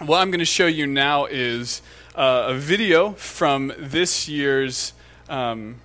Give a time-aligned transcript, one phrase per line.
[0.00, 1.82] what I'm going to show you now is
[2.14, 4.94] uh, a video from this year's
[5.28, 5.76] um,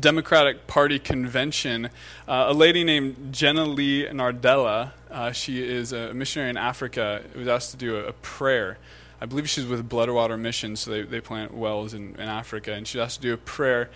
[0.00, 1.90] Democratic Party convention.
[2.26, 7.48] Uh, a lady named Jena Lee Nardella, uh, she is a missionary in Africa, was
[7.48, 8.78] asked to do a, a, prayer.
[9.20, 12.88] I believe she's with Bloodwater Mission, so they, they plant wells in, in Africa, and
[12.88, 13.90] she asked to do a prayer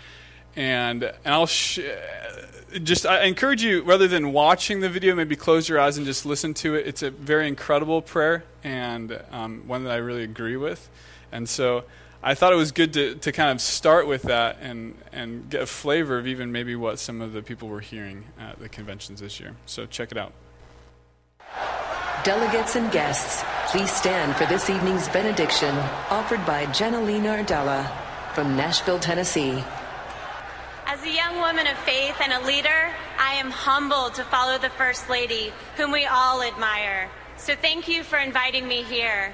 [0.57, 1.81] and and I'll sh-
[2.83, 6.25] just I encourage you rather than watching the video, maybe close your eyes and just
[6.25, 6.87] listen to it.
[6.87, 10.89] It's a very incredible prayer and um, one that I really agree with,
[11.33, 11.85] and so
[12.23, 15.63] I thought it was good to to kind of start with that and and get
[15.63, 19.21] a flavor of even maybe what some of the people were hearing at the conventions
[19.21, 19.57] this year.
[19.67, 20.33] So check it out.
[22.23, 25.75] Delegates and guests, please stand for this evening's benediction
[26.11, 27.91] offered by Jena Lee Nardella
[28.35, 29.65] from Nashville, Tennessee.
[30.93, 34.71] As a young woman of faith and a leader, I am humbled to follow the
[34.71, 37.09] First Lady, whom we all admire.
[37.37, 39.33] So thank you for inviting me here.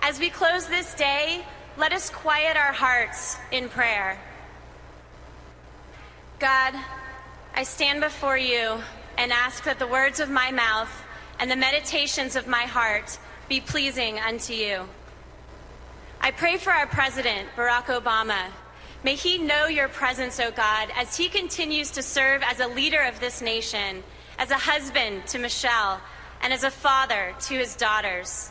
[0.00, 1.44] As we close this day,
[1.76, 4.16] let us quiet our hearts in prayer.
[6.38, 6.74] God,
[7.52, 8.78] I stand before you
[9.18, 11.02] and ask that the words of my mouth
[11.40, 14.88] and the meditations of my heart be pleasing unto you.
[16.20, 18.52] I pray for our President, Barack Obama,
[19.06, 23.02] May he know your presence, O God, as he continues to serve as a leader
[23.02, 24.02] of this nation,
[24.36, 26.00] as a husband to Michelle,
[26.42, 28.50] and as a father to his daughters.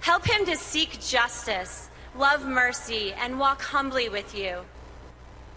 [0.00, 4.60] Help him to seek justice, love mercy, and walk humbly with you.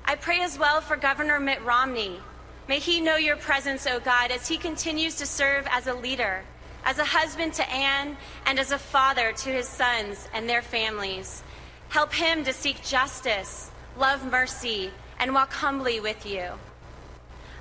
[0.04, 2.20] I pray as well for Governor Mitt Romney.
[2.68, 6.44] May he know your presence, O God, as he continues to serve as a leader,
[6.84, 11.44] as a husband to Ann, and as a father to his sons and their families.
[11.88, 16.50] Help him to seek justice, love mercy, and walk humbly with you.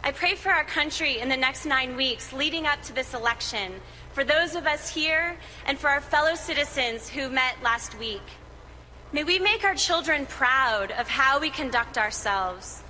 [0.05, 3.75] I pray for our country in the next nine weeks leading up to this election,
[4.13, 8.23] for those of us here, and for our fellow citizens who met last week.
[9.13, 12.83] May we make our children proud of how we conduct ourselves.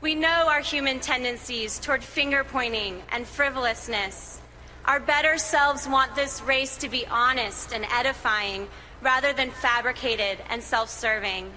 [0.00, 4.40] We know our human tendencies toward finger pointing and frivolousness.
[4.84, 8.68] Our better selves want this race to be honest and edifying
[9.02, 11.50] rather than fabricated and self serving.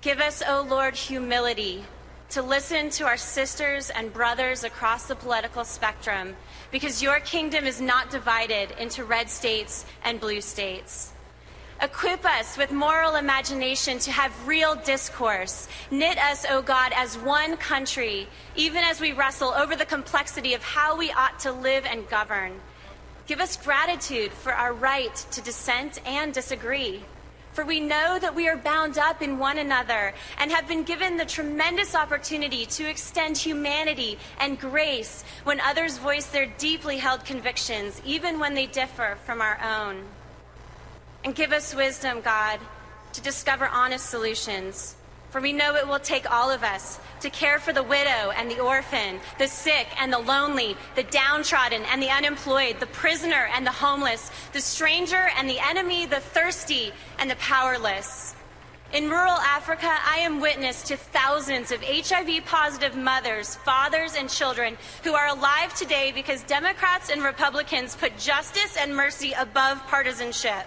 [0.00, 1.84] Give us, O Lord, humility
[2.30, 6.36] to listen to our sisters and brothers across the political spectrum
[6.70, 11.12] because your kingdom is not divided into red states and blue states.
[11.82, 15.66] Equip us with moral imagination to have real discourse.
[15.90, 20.62] Knit us, O God, as one country, even as we wrestle over the complexity of
[20.62, 22.52] how we ought to live and govern.
[23.26, 27.02] Give us gratitude for our right to dissent and disagree.
[27.58, 31.16] For we know that we are bound up in one another and have been given
[31.16, 38.00] the tremendous opportunity to extend humanity and grace when others voice their deeply held convictions,
[38.04, 40.04] even when they differ from our own.
[41.24, 42.60] And give us wisdom, God,
[43.14, 44.94] to discover honest solutions
[45.30, 48.50] for we know it will take all of us to care for the widow and
[48.50, 53.66] the orphan, the sick and the lonely, the downtrodden and the unemployed, the prisoner and
[53.66, 58.34] the homeless, the stranger and the enemy, the thirsty and the powerless.
[58.90, 64.78] In rural Africa, I am witness to thousands of HIV positive mothers, fathers, and children
[65.04, 70.64] who are alive today because Democrats and Republicans put justice and mercy above partisanship.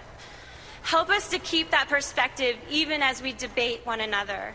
[0.82, 4.54] Help us to keep that perspective even as we debate one another.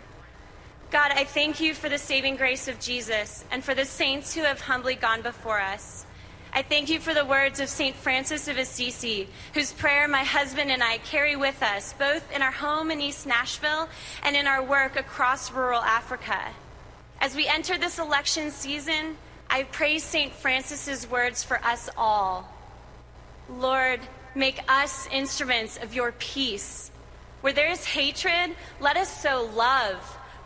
[0.92, 4.42] God, I thank you for the saving grace of Jesus and for the saints who
[4.44, 6.06] have humbly gone before us.
[6.54, 7.96] I thank you for the words of St.
[7.96, 12.52] Francis of Assisi, whose prayer my husband and I carry with us, both in our
[12.52, 13.90] home in East Nashville
[14.24, 16.40] and in our work across rural Africa.
[17.20, 19.18] As we enter this election season,
[19.50, 20.34] I praise St.
[20.34, 22.48] Francis's words for us all.
[23.50, 24.00] Lord,
[24.38, 26.92] Make us instruments of your peace.
[27.42, 29.98] Where there is hatred, let us sow love.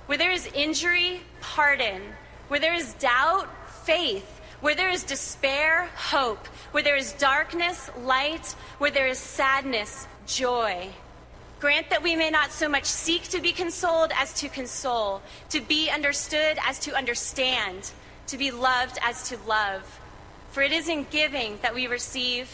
[0.06, 2.01] Where there is injury, pardon.
[2.47, 3.50] Where there is doubt,
[3.84, 4.40] faith.
[4.62, 6.47] Where there is despair, hope.
[6.72, 8.56] Where there is darkness, light.
[8.78, 10.88] Where there is sadness, joy.
[11.60, 15.60] Grant that we may not so much seek to be consoled as to console, to
[15.60, 17.92] be understood as to understand,
[18.27, 20.00] to be loved as to love.
[20.51, 22.50] For it is in giving that we receive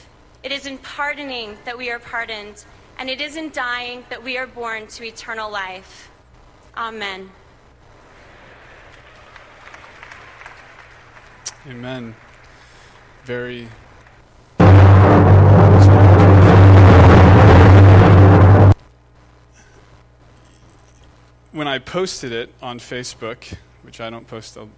[0.47, 2.63] it is in pardoning that we are pardoned,
[2.97, 6.09] and it is in dying that we are born to eternal life.
[6.77, 7.29] Amen.
[11.67, 12.15] Amen.
[13.25, 13.67] Very.
[21.51, 24.69] When I posted it on Facebook, which I don't post a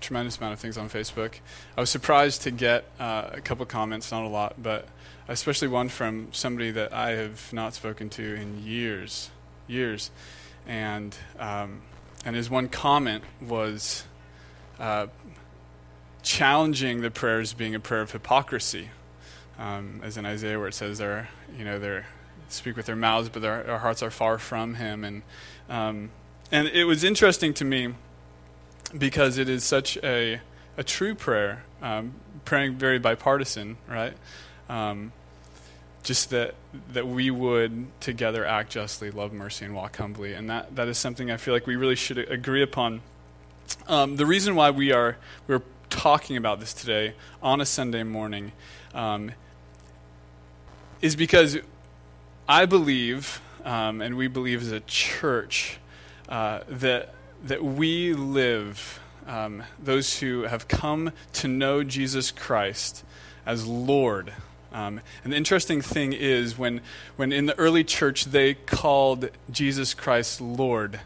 [0.00, 1.34] tremendous amount of things on Facebook,
[1.76, 4.88] I was surprised to get uh, a couple comments, not a lot, but
[5.28, 9.30] especially one from somebody that I have not spoken to in years,
[9.66, 10.10] years,
[10.66, 11.82] and um,
[12.24, 14.04] and his one comment was
[14.78, 15.06] uh,
[16.22, 18.90] challenging the prayers being a prayer of hypocrisy,
[19.58, 22.06] um, as in Isaiah where it says they're you know they're
[22.48, 25.22] speak with their mouths but their, their hearts are far from Him, and
[25.68, 26.10] um,
[26.50, 27.94] and it was interesting to me
[28.96, 30.40] because it is such a
[30.76, 32.14] a true prayer, um,
[32.44, 34.14] praying very bipartisan, right?
[34.68, 35.12] Um,
[36.02, 36.54] just that
[36.92, 40.96] that we would together act justly, love mercy, and walk humbly, and that that is
[40.96, 43.02] something I feel like we really should agree upon.
[43.86, 48.52] Um, the reason why we are we're talking about this today on a Sunday morning
[48.94, 49.32] um,
[51.02, 51.58] is because
[52.48, 55.78] I believe, um, and we believe as a church,
[56.28, 57.14] uh, that
[57.44, 63.04] that we live um, those who have come to know Jesus Christ
[63.46, 64.32] as Lord.
[64.72, 66.80] Um, and the interesting thing is, when,
[67.16, 71.00] when in the early church they called Jesus Christ Lord,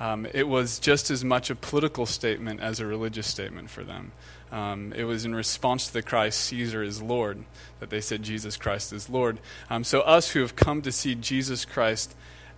[0.00, 4.12] um, it was just as much a political statement as a religious statement for them.
[4.50, 7.44] Um, it was in response to the cry, Caesar is Lord,
[7.80, 9.40] that they said Jesus Christ is Lord.
[9.68, 12.14] Um, so, us who have come to see Jesus Christ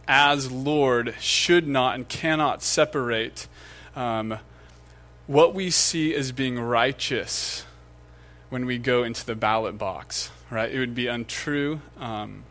[0.09, 3.49] as Lord should not and cannot separate
[3.95, 4.39] um,
[5.27, 7.65] what we see as being righteous
[8.49, 10.71] when we go into the ballot box, right?
[10.71, 12.45] It would be untrue um,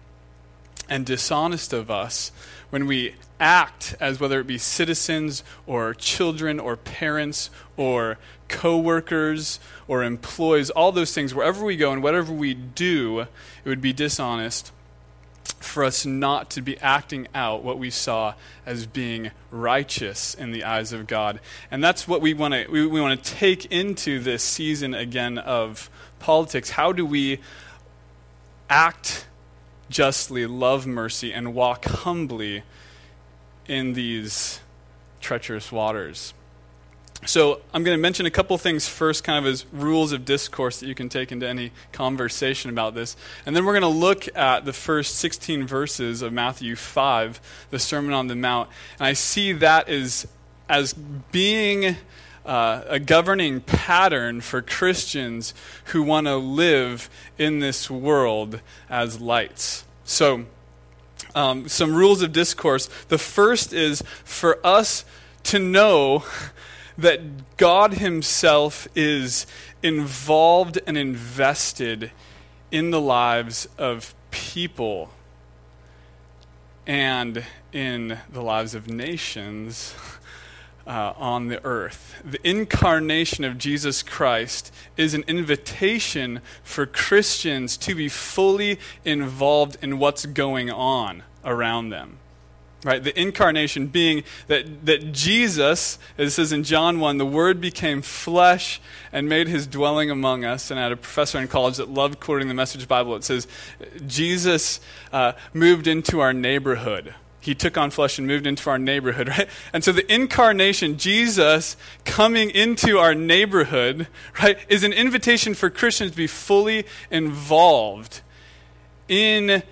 [0.89, 2.31] and dishonest of us
[2.69, 8.17] when we act as whether it be citizens or children or parents or
[8.47, 13.29] co-workers or employees all those things wherever we go and whatever we do it
[13.65, 14.71] would be dishonest
[15.59, 18.33] for us not to be acting out what we saw
[18.65, 21.39] as being righteous in the eyes of God.
[21.71, 25.37] And that's what we want to we, we want to take into this season again
[25.37, 25.89] of
[26.19, 26.69] politics.
[26.69, 27.39] How do we
[28.69, 29.25] act
[29.89, 32.63] justly, love mercy, and walk humbly
[33.67, 34.59] in these
[35.19, 36.34] treacherous waters?
[37.27, 40.79] So, I'm going to mention a couple things first, kind of as rules of discourse
[40.79, 43.17] that you can take into any conversation about this.
[43.47, 47.79] And then we're going to look at the first 16 verses of Matthew 5, the
[47.79, 48.69] Sermon on the Mount.
[48.99, 50.27] And I see that as,
[50.69, 51.95] as being
[52.45, 55.55] uh, a governing pattern for Christians
[55.85, 59.83] who want to live in this world as lights.
[60.03, 60.45] So,
[61.33, 62.87] um, some rules of discourse.
[63.07, 65.05] The first is for us
[65.45, 66.23] to know
[66.97, 69.45] that God Himself is
[69.83, 72.11] involved and invested
[72.71, 75.09] in the lives of people
[76.87, 79.93] and in the lives of nations
[80.87, 82.21] uh, on the earth.
[82.23, 89.99] The incarnation of Jesus Christ is an invitation for Christians to be fully involved in
[89.99, 92.17] what's going on around them.
[92.85, 93.03] Right?
[93.03, 98.03] The incarnation being that, that Jesus, as it says in John 1, the Word became
[98.03, 98.79] flesh
[99.11, 100.69] and made his dwelling among us.
[100.69, 103.15] And I had a professor in college that loved quoting the Message Bible.
[103.15, 103.47] It says,
[104.05, 107.15] Jesus uh, moved into our neighborhood.
[107.39, 109.49] He took on flesh and moved into our neighborhood, right?
[109.73, 114.05] And so the incarnation, Jesus coming into our neighborhood,
[114.43, 118.21] right, is an invitation for Christians to be fully involved
[119.07, 119.63] in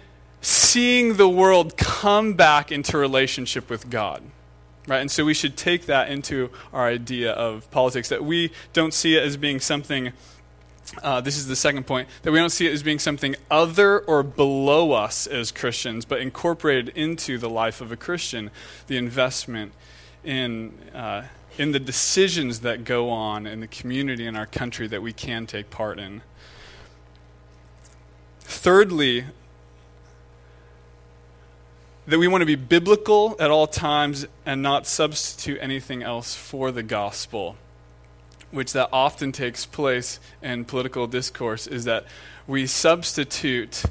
[0.43, 4.21] seeing the world come back into relationship with God.
[4.85, 4.99] Right?
[4.99, 9.15] And so we should take that into our idea of politics, that we don't see
[9.15, 10.11] it as being something,
[11.01, 13.99] uh, this is the second point, that we don't see it as being something other
[13.99, 18.51] or below us as Christians, but incorporated into the life of a Christian,
[18.87, 19.71] the investment
[20.25, 21.23] in, uh,
[21.57, 25.47] in the decisions that go on in the community in our country that we can
[25.47, 26.21] take part in.
[28.41, 29.27] Thirdly,
[32.05, 36.71] that we want to be biblical at all times and not substitute anything else for
[36.71, 37.55] the gospel
[38.53, 42.05] which that often takes place in political discourse is that
[42.47, 43.83] we substitute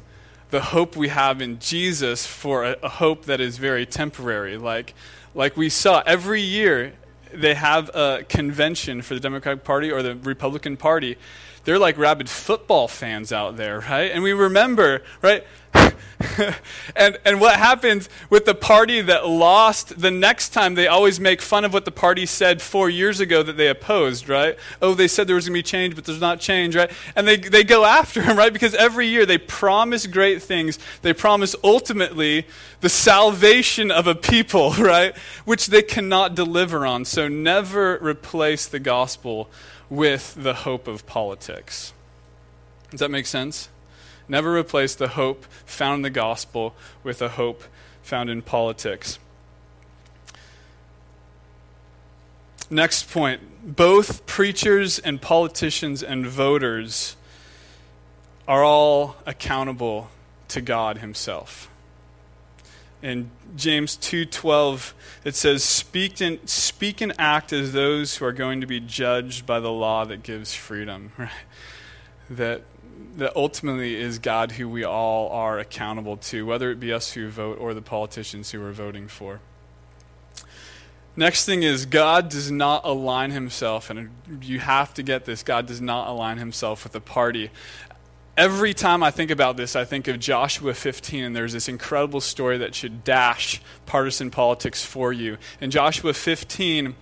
[0.50, 4.56] the hope we have in Jesus for a, a, hope that is very temporary.
[4.56, 4.94] Like
[5.34, 6.92] like we saw every year
[7.32, 11.16] they have a convention for the Democratic Party or the Republican Party.
[11.64, 14.12] They're like rabid football fans out there right?
[14.12, 15.44] And we remember right
[16.96, 21.42] and, and what happens with the party that lost the next time, they always make
[21.42, 24.56] fun of what the party said four years ago that they opposed, right?
[24.80, 26.90] Oh, they said there was going to be change, but there's not change, right?
[27.16, 28.52] And they, they go after him, right?
[28.52, 30.78] Because every year they promise great things.
[31.02, 32.46] They promise ultimately
[32.80, 35.16] the salvation of a people, right?
[35.44, 37.04] Which they cannot deliver on.
[37.04, 39.50] So never replace the gospel
[39.88, 41.92] with the hope of politics.
[42.90, 43.68] Does that make sense?
[44.28, 47.64] Never replace the hope found in the gospel with a hope
[48.02, 49.18] found in politics.
[52.70, 57.16] Next point both preachers and politicians and voters
[58.48, 60.08] are all accountable
[60.48, 61.68] to God himself.
[63.02, 68.60] In James 2:12 it says speak and speak and act as those who are going
[68.60, 71.30] to be judged by the law that gives freedom, right?
[72.30, 72.62] That
[73.16, 77.28] that ultimately is God who we all are accountable to, whether it be us who
[77.28, 79.40] vote or the politicians who we're voting for.
[81.14, 84.10] Next thing is, God does not align himself, and
[84.40, 87.50] you have to get this God does not align himself with a party.
[88.34, 92.22] Every time I think about this, I think of Joshua 15, and there's this incredible
[92.22, 95.36] story that should dash partisan politics for you.
[95.60, 96.94] In Joshua 15,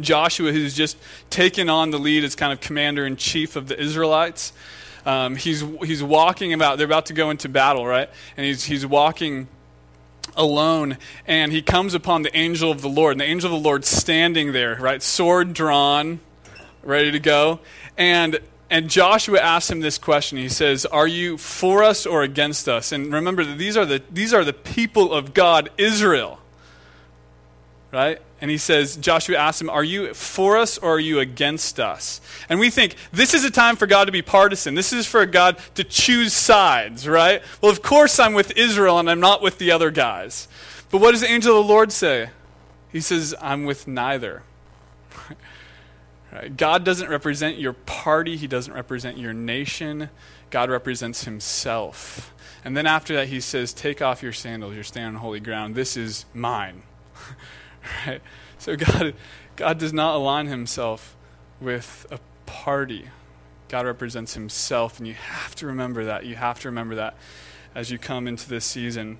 [0.00, 0.96] Joshua, who's just
[1.30, 4.52] taken on the lead as kind of commander in chief of the Israelites,
[5.06, 8.10] um, he's, he's walking about, they're about to go into battle, right?
[8.36, 9.48] And he's, he's walking
[10.36, 13.12] alone, and he comes upon the angel of the Lord.
[13.12, 15.02] And the angel of the Lord standing there, right?
[15.02, 16.20] Sword drawn,
[16.82, 17.60] ready to go.
[17.96, 18.40] And
[18.70, 20.36] and Joshua asks him this question.
[20.36, 22.92] He says, Are you for us or against us?
[22.92, 26.38] And remember that these are the, these are the people of God, Israel.
[27.90, 28.20] Right?
[28.40, 32.20] And he says, Joshua asks him, Are you for us or are you against us?
[32.48, 34.74] And we think, this is a time for God to be partisan.
[34.74, 37.42] This is for God to choose sides, right?
[37.60, 40.46] Well, of course I'm with Israel and I'm not with the other guys.
[40.90, 42.30] But what does the angel of the Lord say?
[42.92, 44.42] He says, I'm with neither.
[46.30, 46.54] Right?
[46.54, 50.10] God doesn't represent your party, He doesn't represent your nation.
[50.50, 52.34] God represents Himself.
[52.66, 55.74] And then after that, He says, Take off your sandals, you're standing on holy ground.
[55.74, 56.82] This is mine.
[58.06, 58.20] right?
[58.58, 59.14] So God,
[59.56, 61.16] God does not align Himself
[61.60, 63.08] with a party.
[63.68, 66.24] God represents Himself, and you have to remember that.
[66.24, 67.14] You have to remember that
[67.74, 69.18] as you come into this season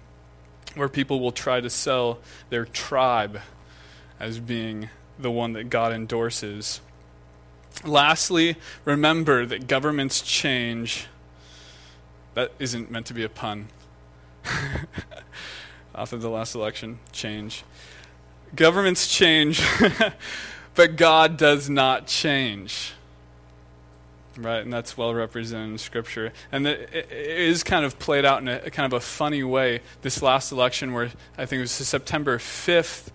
[0.74, 2.18] where people will try to sell
[2.50, 3.40] their tribe
[4.20, 6.80] as being the one that God endorses.
[7.84, 11.06] Lastly, remember that governments change.
[12.34, 13.68] That isn't meant to be a pun.
[15.94, 17.64] After the last election, change.
[18.54, 19.62] Governments change,
[20.74, 22.92] but God does not change.
[24.36, 26.32] Right, and that's well represented in Scripture.
[26.52, 30.22] And it is kind of played out in a kind of a funny way this
[30.22, 33.10] last election, where I think it was September 5th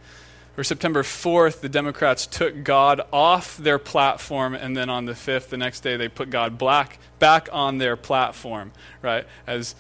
[0.56, 5.50] or September 4th, the Democrats took God off their platform, and then on the 5th,
[5.50, 8.72] the next day, they put God black, back on their platform,
[9.02, 9.26] right?
[9.48, 9.74] As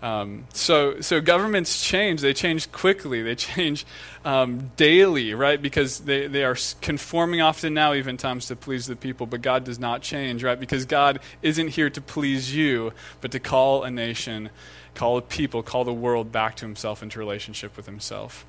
[0.00, 2.20] um, so, so governments change.
[2.20, 3.22] They change quickly.
[3.22, 3.84] They change
[4.24, 5.60] um, daily, right?
[5.60, 9.26] Because they, they are conforming often now, even times to please the people.
[9.26, 10.58] But God does not change, right?
[10.58, 14.50] Because God isn't here to please you, but to call a nation,
[14.94, 18.46] call a people, call the world back to Himself into relationship with Himself.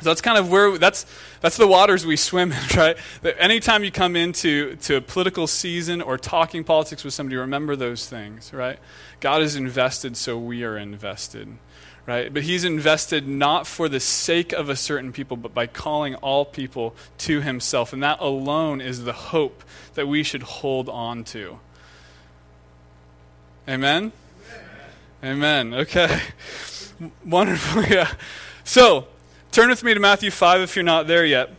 [0.00, 1.06] So that's kind of where that's
[1.40, 2.98] that's the waters we swim in, right?
[3.22, 7.76] That anytime you come into to a political season or talking politics with somebody, remember
[7.76, 8.78] those things, right?
[9.20, 11.48] God is invested, so we are invested,
[12.04, 12.32] right?
[12.32, 16.44] But He's invested not for the sake of a certain people, but by calling all
[16.44, 21.58] people to Himself, and that alone is the hope that we should hold on to.
[23.66, 24.12] Amen.
[25.22, 25.70] Amen.
[25.70, 25.74] Amen.
[25.74, 26.20] Okay.
[27.24, 27.82] Wonderful.
[27.90, 28.12] Yeah.
[28.62, 29.08] So.
[29.56, 31.50] Turn with me to Matthew 5 if you're not there yet.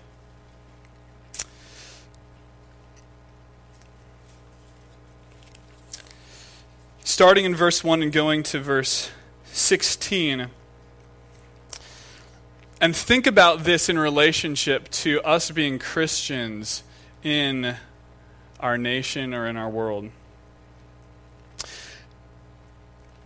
[7.03, 9.09] Starting in verse 1 and going to verse
[9.45, 10.49] 16.
[12.79, 16.83] And think about this in relationship to us being Christians
[17.23, 17.77] in
[18.59, 20.11] our nation or in our world.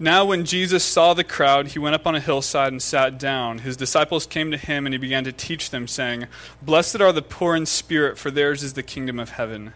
[0.01, 3.60] Now, when Jesus saw the crowd, he went up on a hillside and sat down.
[3.60, 6.25] His disciples came to him, and he began to teach them, saying,
[6.60, 9.74] Blessed are the poor in spirit, for theirs is the kingdom of heaven.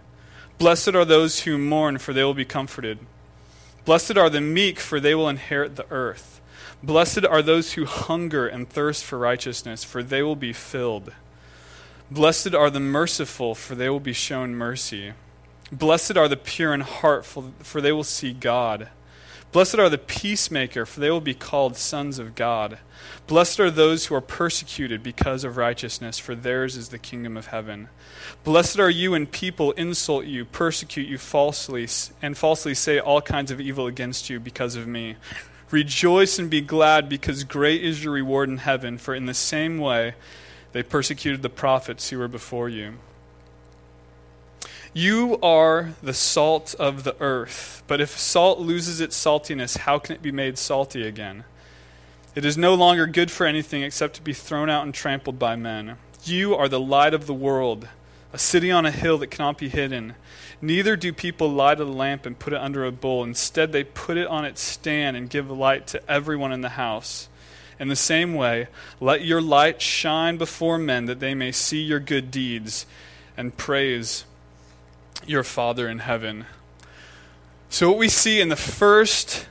[0.57, 2.97] Blessed are those who mourn, for they will be comforted.
[3.85, 6.41] Blessed are the meek, for they will inherit the earth.
[6.81, 11.13] Blessed are those who hunger and thirst for righteousness, for they will be filled.
[12.09, 15.13] Blessed are the merciful, for they will be shown mercy.
[15.71, 18.89] Blessed are the pure in heart, for they will see God.
[19.55, 22.77] Blessed are the peacemaker, for they will be called sons of God.
[23.25, 27.47] Blessed are those who are persecuted because of righteousness, for theirs is the kingdom of
[27.47, 27.87] heaven.
[28.43, 31.87] Blessed are you when people insult you, persecute you falsely,
[32.21, 35.15] and falsely say all kinds of evil against you because of me.
[35.71, 39.77] Rejoice and be glad, because great is your reward in heaven, for in the same
[39.77, 40.15] way
[40.73, 42.95] they persecuted the prophets who were before you.
[44.97, 47.83] You are the salt of the earth.
[47.85, 51.43] But if salt loses its saltiness, how can it be made salty again?
[52.33, 55.57] It is no longer good for anything except to be thrown out and trampled by
[55.57, 55.97] men.
[56.23, 57.89] You are the light of the world,
[58.31, 60.15] a city on a hill that cannot be hidden.
[60.61, 63.25] Neither do people light a lamp and put it under a bowl.
[63.25, 67.27] Instead, they put it on its stand and give light to everyone in the house.
[67.81, 68.69] In the same way,
[69.01, 72.85] let your light shine before men that they may see your good deeds
[73.35, 74.23] and praise
[75.27, 76.45] your Father in heaven.
[77.69, 79.47] So, what we see in the first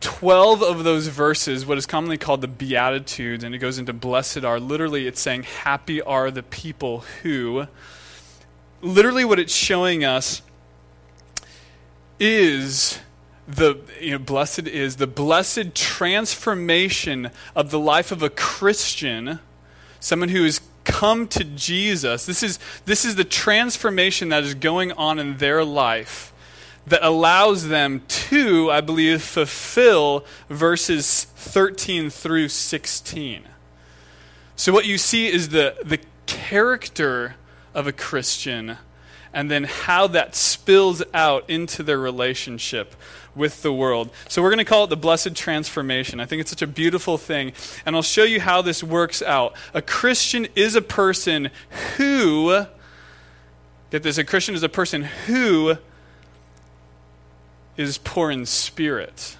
[0.00, 4.44] 12 of those verses, what is commonly called the Beatitudes, and it goes into blessed
[4.44, 7.66] are, literally, it's saying, happy are the people who.
[8.80, 10.40] Literally, what it's showing us
[12.18, 12.98] is
[13.46, 19.40] the you know, blessed is the blessed transformation of the life of a Christian,
[19.98, 22.26] someone who has come to Jesus.
[22.26, 26.32] This is, this is the transformation that is going on in their life
[26.86, 33.42] that allows them to, I believe, fulfill verses 13 through 16.
[34.56, 37.36] So, what you see is the, the character
[37.74, 38.76] of a Christian
[39.32, 42.94] and then how that spills out into their relationship
[43.34, 44.10] with the world.
[44.28, 46.20] So we're going to call it the blessed transformation.
[46.20, 47.52] I think it's such a beautiful thing.
[47.86, 49.54] And I'll show you how this works out.
[49.74, 51.50] A Christian is a person
[51.96, 52.66] who,
[53.90, 55.76] get this, a Christian is a person who
[57.76, 59.36] is poor in spirit.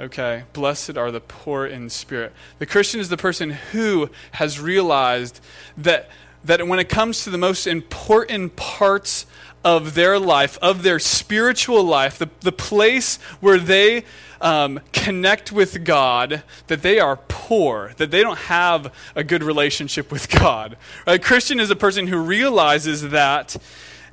[0.00, 2.32] Okay, blessed are the poor in spirit.
[2.58, 5.40] The Christian is the person who has realized
[5.76, 6.10] that,
[6.44, 9.26] that when it comes to the most important parts
[9.64, 14.04] of their life, of their spiritual life, the, the place where they
[14.40, 20.12] um, connect with God, that they are poor, that they don't have a good relationship
[20.12, 20.76] with God.
[21.06, 23.56] A Christian is a person who realizes that,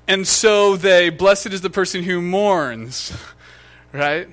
[0.08, 3.14] and so they, blessed is the person who mourns,
[3.92, 4.30] right?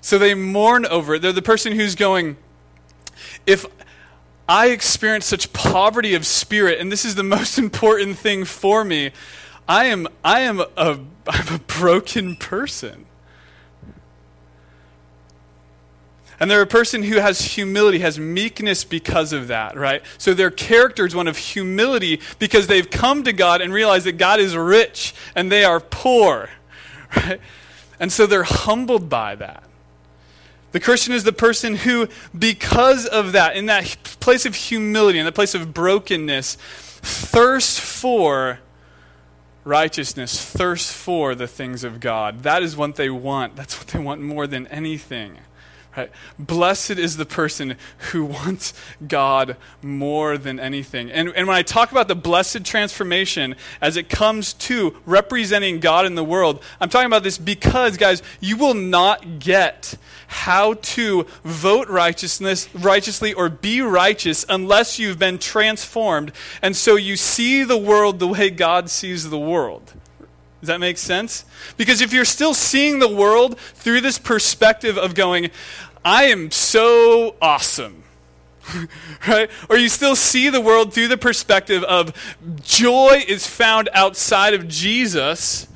[0.00, 1.22] So they mourn over it.
[1.22, 2.36] They're the person who's going,
[3.46, 3.66] if
[4.48, 9.12] I experience such poverty of spirit, and this is the most important thing for me,
[9.68, 13.06] I am, I am a, I'm a broken person.
[16.38, 20.02] And they're a person who has humility, has meekness because of that, right?
[20.18, 24.18] So their character is one of humility because they've come to God and realized that
[24.18, 26.50] God is rich and they are poor,
[27.16, 27.40] right?
[27.98, 29.62] And so they're humbled by that.
[30.72, 35.24] The Christian is the person who, because of that, in that place of humility, in
[35.24, 38.58] that place of brokenness, thirsts for
[39.66, 42.44] righteousness, thirst for the things of God.
[42.44, 43.56] That is what they want.
[43.56, 45.38] That's what they want more than anything.
[45.96, 46.10] Right?
[46.38, 47.76] Blessed is the person
[48.10, 48.74] who wants
[49.06, 51.10] God more than anything.
[51.10, 56.04] And, and when I talk about the blessed transformation as it comes to representing God
[56.04, 61.26] in the world, I'm talking about this because, guys, you will not get how to
[61.44, 66.32] vote righteousness righteously or be righteous unless you've been transformed.
[66.60, 69.92] And so you see the world the way God sees the world.
[70.60, 71.44] Does that make sense?
[71.76, 75.50] Because if you're still seeing the world through this perspective of going,
[76.04, 78.04] I am so awesome.
[79.28, 79.50] right?
[79.68, 82.12] Or you still see the world through the perspective of
[82.62, 85.68] joy is found outside of Jesus.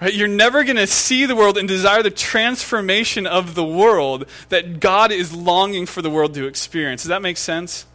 [0.00, 0.14] Right?
[0.14, 4.80] You're never going to see the world and desire the transformation of the world that
[4.80, 7.02] God is longing for the world to experience.
[7.02, 7.86] Does that make sense?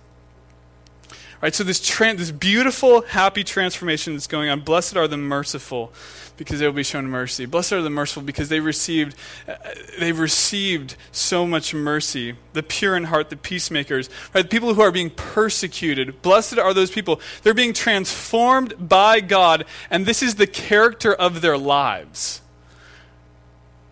[1.46, 4.62] Right, so this, this beautiful, happy transformation that's going on.
[4.62, 5.94] Blessed are the merciful,
[6.38, 7.46] because they will be shown mercy.
[7.46, 9.16] Blessed are the merciful because they received,
[9.48, 9.54] uh,
[10.00, 12.34] they've received so much mercy.
[12.54, 14.42] The pure in heart, the peacemakers, right?
[14.42, 16.20] The people who are being persecuted.
[16.24, 17.22] Blessed are those people.
[17.44, 22.42] They're being transformed by God, and this is the character of their lives.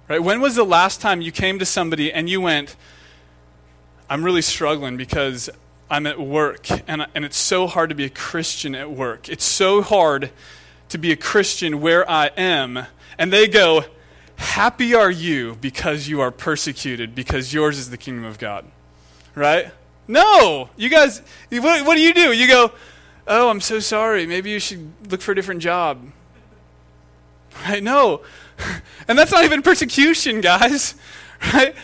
[0.07, 0.23] Right?
[0.23, 2.75] When was the last time you came to somebody and you went,
[4.09, 5.51] I'm really struggling because
[5.89, 9.29] I'm at work, and, and it's so hard to be a Christian at work.
[9.29, 10.31] It's so hard
[10.89, 12.85] to be a Christian where I am.
[13.17, 13.85] And they go,
[14.35, 18.65] Happy are you because you are persecuted, because yours is the kingdom of God.
[19.35, 19.71] Right?
[20.07, 20.69] No!
[20.75, 22.33] You guys, what, what do you do?
[22.33, 22.71] You go,
[23.27, 24.25] Oh, I'm so sorry.
[24.25, 26.11] Maybe you should look for a different job.
[27.65, 27.83] Right?
[27.83, 28.21] No.
[29.05, 30.95] And that's not even persecution, guys.
[31.53, 31.75] Right?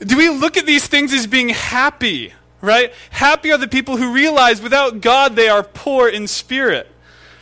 [0.00, 2.32] Do we look at these things as being happy?
[2.60, 2.92] Right?
[3.10, 6.88] Happy are the people who realize without God they are poor in spirit.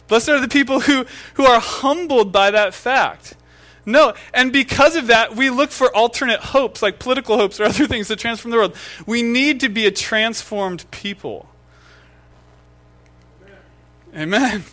[0.08, 3.34] Blessed are the people who, who are humbled by that fact.
[3.84, 7.86] No, and because of that, we look for alternate hopes, like political hopes or other
[7.86, 8.76] things to transform the world.
[9.06, 11.48] We need to be a transformed people.
[14.14, 14.64] Amen.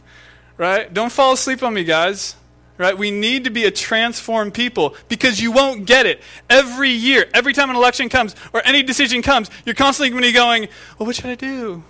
[0.58, 0.91] Right?
[0.93, 2.36] Don't fall asleep on me, guys.
[2.77, 2.97] Right?
[2.97, 6.21] We need to be a transformed people because you won't get it.
[6.49, 10.29] Every year, every time an election comes or any decision comes, you're constantly going to
[10.29, 11.83] be going, well, what should I do?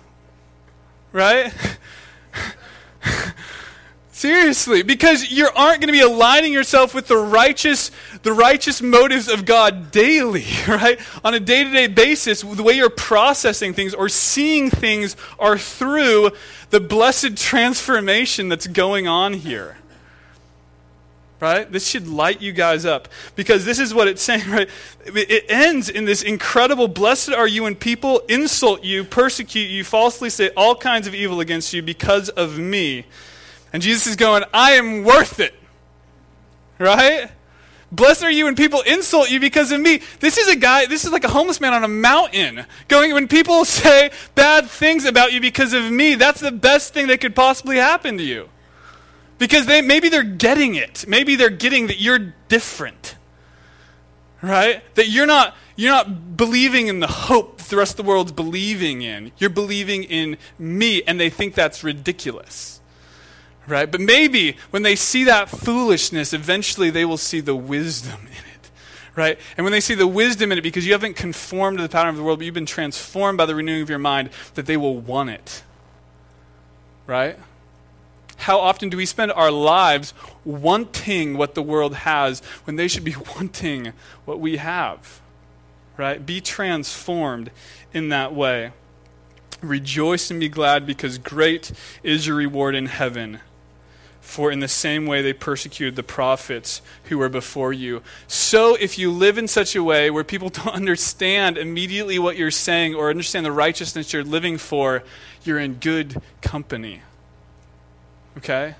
[1.12, 1.52] Right?
[4.14, 7.90] Seriously, because you aren't going to be aligning yourself with the righteous,
[8.22, 11.00] the righteous motives of God daily, right?
[11.24, 16.30] On a day-to-day basis, the way you're processing things or seeing things are through
[16.70, 19.78] the blessed transformation that's going on here.
[21.40, 21.70] Right?
[21.70, 24.68] This should light you guys up because this is what it's saying, right?
[25.04, 30.30] It ends in this incredible blessed are you when people insult you, persecute you, falsely
[30.30, 33.04] say all kinds of evil against you because of me.
[33.72, 35.54] And Jesus is going, I am worth it.
[36.78, 37.30] Right?
[37.94, 40.00] Blessed are you when people insult you because of me.
[40.18, 42.66] This is a guy, this is like a homeless man on a mountain.
[42.88, 47.06] Going, when people say bad things about you because of me, that's the best thing
[47.06, 48.48] that could possibly happen to you.
[49.38, 51.04] Because they, maybe they're getting it.
[51.08, 53.16] Maybe they're getting that you're different.
[54.42, 54.82] Right?
[54.94, 59.02] That you're not, you're not believing in the hope the rest of the world's believing
[59.02, 59.32] in.
[59.38, 62.74] You're believing in me, and they think that's ridiculous
[63.66, 63.90] right?
[63.90, 68.70] But maybe when they see that foolishness, eventually they will see the wisdom in it,
[69.16, 69.38] right?
[69.56, 72.10] And when they see the wisdom in it, because you haven't conformed to the pattern
[72.10, 74.76] of the world, but you've been transformed by the renewing of your mind, that they
[74.76, 75.62] will want it,
[77.06, 77.38] right?
[78.36, 80.12] How often do we spend our lives
[80.44, 83.92] wanting what the world has when they should be wanting
[84.24, 85.20] what we have?
[85.96, 86.24] Right?
[86.24, 87.50] Be transformed
[87.92, 88.72] in that way.
[89.60, 93.40] Rejoice and be glad because great is your reward in heaven.
[94.20, 98.02] For in the same way they persecuted the prophets who were before you.
[98.26, 102.50] So if you live in such a way where people don't understand immediately what you're
[102.50, 105.04] saying or understand the righteousness you're living for,
[105.44, 107.02] you're in good company.
[108.38, 108.74] Okay?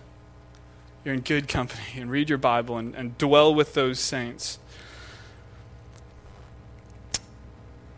[1.05, 2.01] You're in good company.
[2.01, 4.59] And read your Bible and, and dwell with those saints.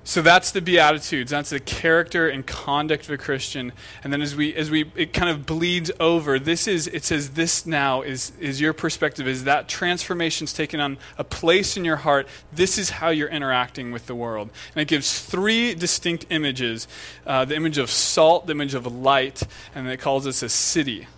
[0.07, 1.33] So that's the beatitudes.
[1.33, 3.73] That's the character and conduct of a Christian.
[4.05, 7.31] And then as we as we it kind of bleeds over, this is it says
[7.31, 11.97] this now is is your perspective is that transformation's taken on a place in your
[11.97, 12.29] heart.
[12.53, 14.51] This is how you're interacting with the world.
[14.77, 16.87] And it gives three distinct images:
[17.27, 19.42] uh, the image of salt, the image of light,
[19.75, 21.09] and it calls us a city.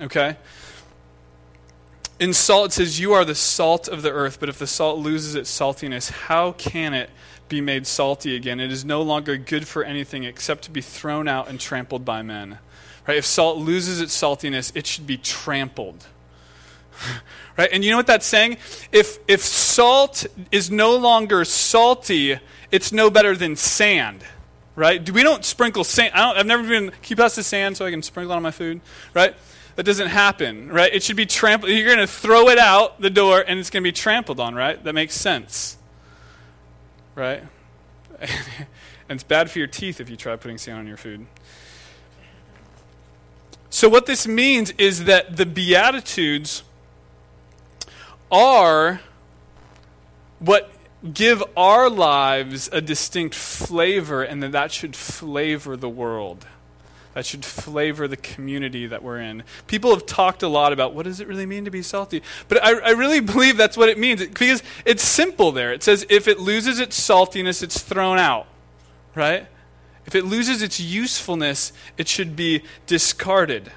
[0.00, 0.36] Okay.
[2.18, 4.98] In salt, it says, You are the salt of the earth, but if the salt
[4.98, 7.10] loses its saltiness, how can it
[7.50, 8.60] be made salty again.
[8.60, 12.22] It is no longer good for anything except to be thrown out and trampled by
[12.22, 12.58] men.
[13.06, 13.18] Right?
[13.18, 16.06] If salt loses its saltiness, it should be trampled.
[17.58, 17.68] right?
[17.70, 18.56] And you know what that's saying?
[18.92, 22.38] If if salt is no longer salty,
[22.70, 24.22] it's no better than sand.
[24.76, 25.10] Right?
[25.10, 26.14] We don't sprinkle sand.
[26.14, 26.92] I have never been.
[27.02, 28.80] Keep us the sand so I can sprinkle on my food.
[29.12, 29.34] Right?
[29.80, 30.92] That doesn't happen, right?
[30.92, 31.72] It should be trampled.
[31.72, 34.54] You're going to throw it out the door and it's going to be trampled on,
[34.54, 34.82] right?
[34.84, 35.78] That makes sense
[37.20, 37.42] right?
[38.20, 38.30] and
[39.08, 41.26] it's bad for your teeth if you try putting sand on your food.
[43.68, 46.64] So, what this means is that the Beatitudes
[48.32, 49.00] are
[50.38, 50.70] what
[51.12, 56.46] give our lives a distinct flavor, and that that should flavor the world
[57.14, 59.42] that should flavor the community that we're in.
[59.66, 62.62] People have talked a lot about what does it really mean to be salty, but
[62.62, 65.72] I, I really believe that's what it means because it's simple there.
[65.72, 68.46] It says if it loses its saltiness, it's thrown out,
[69.14, 69.46] right?
[70.06, 73.70] If it loses its usefulness, it should be discarded.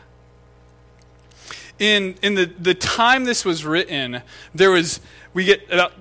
[1.80, 4.22] In, in the, the time this was written,
[4.54, 5.00] there was,
[5.34, 5.94] we get about,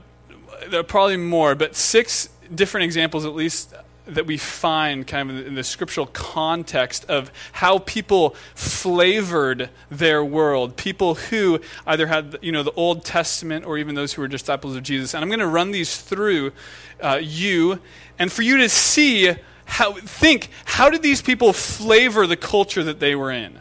[0.73, 3.75] uh, probably more, but six different examples at least
[4.15, 10.77] that we find kind of in the scriptural context of how people flavored their world.
[10.77, 14.77] People who either had, you know, the Old Testament or even those who were disciples
[14.77, 15.15] of Jesus.
[15.15, 16.53] And I'm going to run these through
[17.01, 17.81] uh, you
[18.19, 23.01] and for you to see how, think, how did these people flavor the culture that
[23.01, 23.61] they were in,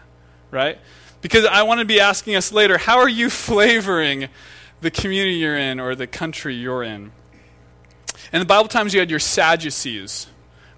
[0.50, 0.78] right?
[1.22, 4.28] Because I want to be asking us later, how are you flavoring
[4.82, 7.12] the community you're in or the country you're in?
[8.34, 10.28] In the Bible times, you had your Sadducees,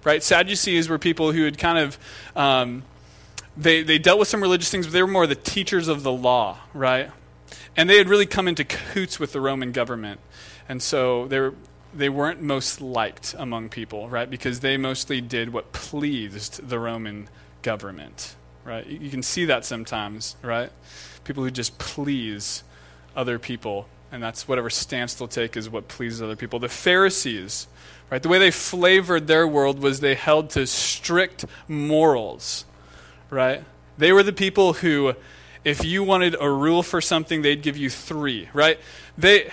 [0.04, 0.22] right?
[0.22, 1.98] Sadducees were people who had kind of,
[2.36, 2.84] um,
[3.56, 6.12] they, they dealt with some religious things, but they were more the teachers of the
[6.12, 7.10] law, right?
[7.76, 10.20] And they had really come into cahoots with the Roman government.
[10.68, 11.54] And so they, were,
[11.92, 14.28] they weren't most liked among people, right?
[14.28, 17.28] Because they mostly did what pleased the Roman
[17.62, 18.86] government, right?
[18.86, 20.70] You can see that sometimes, right?
[21.24, 22.62] People who just please
[23.16, 26.60] other people and that's whatever stance they'll take is what pleases other people.
[26.60, 27.66] The Pharisees,
[28.10, 28.22] right?
[28.22, 32.64] The way they flavored their world was they held to strict morals,
[33.30, 33.64] right?
[33.98, 35.14] They were the people who,
[35.64, 38.78] if you wanted a rule for something, they'd give you three, right?
[39.16, 39.50] They,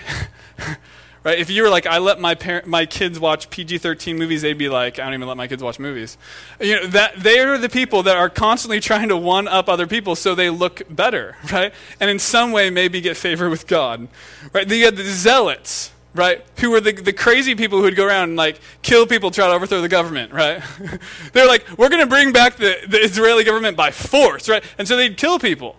[1.24, 1.38] right?
[1.38, 4.68] If you were like, I let my parent, my kids watch PG-13 movies, they'd be
[4.68, 6.18] like, I don't even let my kids watch movies.
[6.60, 9.86] You know, that they are the people that are constantly trying to one up other
[9.86, 11.72] people so they look better, right?
[12.00, 14.08] And in some way, maybe get favor with God,
[14.52, 14.68] right?
[14.68, 16.44] You had the zealots, right?
[16.58, 19.46] Who were the, the crazy people who would go around and like kill people, try
[19.46, 20.62] to overthrow the government, right?
[21.32, 24.62] They're like, we're going to bring back the, the Israeli government by force, right?
[24.78, 25.76] And so they'd kill people.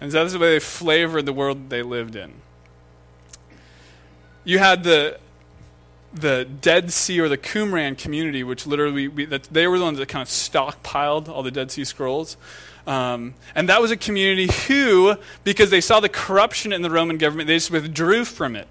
[0.00, 2.32] And so that's the way they flavored the world they lived in.
[4.44, 5.18] You had the
[6.12, 9.98] the Dead Sea or the Qumran community, which literally we, that they were the ones
[9.98, 12.36] that kind of stockpiled all the Dead Sea Scrolls.
[12.86, 17.18] Um, and that was a community who, because they saw the corruption in the Roman
[17.18, 18.66] government, they just withdrew from it.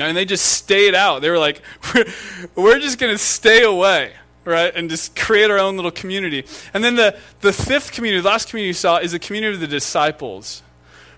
[0.00, 1.20] And they just stayed out.
[1.22, 1.60] They were like,
[2.54, 4.12] we're, just going to stay away,
[4.44, 4.74] right?
[4.74, 6.44] And just create our own little community.
[6.72, 9.60] And then the, the fifth community, the last community you saw, is the community of
[9.60, 10.62] the disciples,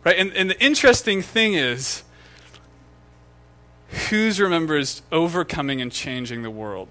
[0.05, 0.19] right?
[0.19, 2.03] And, and the interesting thing is,
[4.11, 6.89] whose remembers overcoming and changing the world?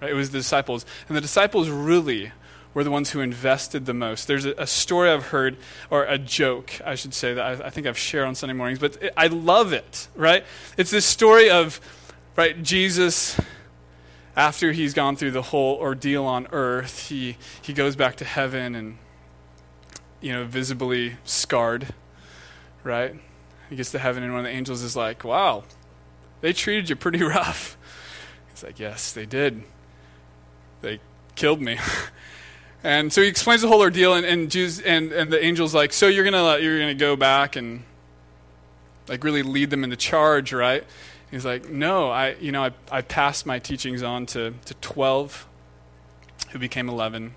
[0.00, 0.10] Right?
[0.10, 0.86] It was the disciples.
[1.08, 2.32] And the disciples really
[2.74, 4.26] were the ones who invested the most.
[4.26, 5.56] There's a, a story I've heard,
[5.90, 8.78] or a joke, I should say, that I, I think I've shared on Sunday mornings,
[8.78, 10.44] but it, I love it, right?
[10.76, 11.80] It's this story of,
[12.36, 13.40] right, Jesus,
[14.36, 18.74] after he's gone through the whole ordeal on earth, he, he goes back to heaven
[18.74, 18.98] and,
[20.20, 21.88] you know, visibly scarred,
[22.84, 23.14] right?
[23.70, 25.64] He gets to heaven, and one of the angels is like, wow,
[26.40, 27.76] they treated you pretty rough.
[28.50, 29.62] He's like, yes, they did.
[30.80, 31.00] They
[31.34, 31.78] killed me.
[32.84, 35.92] And so he explains the whole ordeal, and, and, Jews, and, and the angel's like,
[35.92, 37.82] So you're to you're gonna go back and
[39.08, 40.84] like really lead them in the charge, right?
[41.30, 45.46] He's like, No, I, you know, I, I passed my teachings on to, to 12
[46.50, 47.34] who became 11.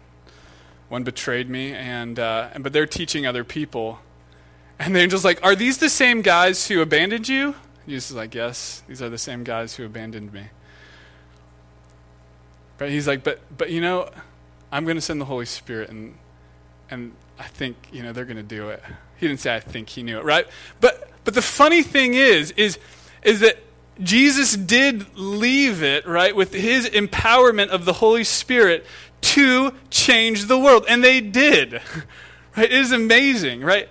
[0.90, 4.00] One betrayed me, and, uh, and, but they're teaching other people.
[4.78, 7.56] And the angel's like, Are these the same guys who abandoned you?
[7.88, 10.50] Jesus is like, Yes, these are the same guys who abandoned me.
[12.78, 14.10] But he's like, But, but you know,
[14.72, 16.16] I'm going to send the Holy Spirit, and,
[16.90, 18.82] and I think, you know, they're going to do it.
[19.18, 20.48] He didn't say, I think he knew it, right?
[20.80, 22.80] But, but the funny thing is, is,
[23.24, 23.58] is that
[24.02, 28.86] Jesus did leave it, right, with his empowerment of the Holy Spirit
[29.22, 30.86] to change the world.
[30.88, 31.82] And they did.
[32.58, 32.70] Right?
[32.70, 33.88] It is amazing, right?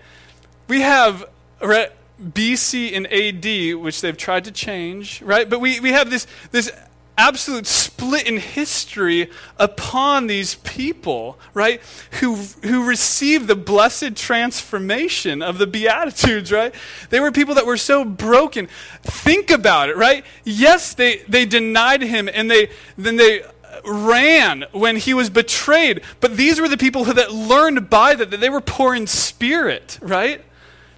[0.69, 1.25] We have
[1.63, 1.91] right,
[2.23, 5.49] BC and AD, which they've tried to change, right?
[5.49, 6.71] But we, we have this, this
[7.21, 11.81] absolute split in history upon these people, right?
[12.21, 16.75] Who, who received the blessed transformation of the Beatitudes, right?
[17.11, 18.69] They were people that were so broken.
[19.03, 20.25] Think about it, right?
[20.45, 23.43] Yes, they, they denied him and they, then they
[23.85, 26.01] ran when he was betrayed.
[26.21, 29.07] But these were the people who, that learned by that, that they were poor in
[29.07, 30.43] spirit, right?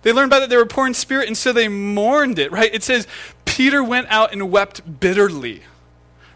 [0.02, 2.72] They learned by that they were poor in spirit, and so they mourned it, right?
[2.72, 3.06] It says,
[3.44, 5.62] Peter went out and wept bitterly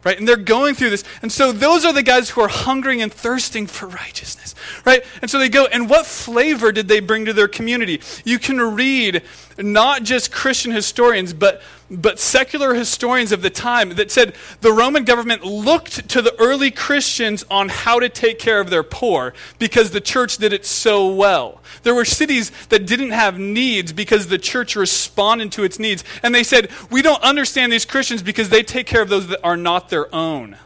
[0.06, 0.20] right?
[0.20, 1.02] And they're going through this.
[1.20, 5.04] And so those are the guys who are hungering and thirsting for righteousness, right?
[5.20, 8.00] And so they go, and what flavor did they bring to their community?
[8.24, 9.22] You can read
[9.58, 15.04] not just Christian historians, but but secular historians of the time that said the Roman
[15.04, 19.92] government looked to the early Christians on how to take care of their poor because
[19.92, 21.60] the church did it so well.
[21.84, 26.02] There were cities that didn't have needs because the church responded to its needs.
[26.24, 29.40] And they said, We don't understand these Christians because they take care of those that
[29.44, 30.56] are not their own.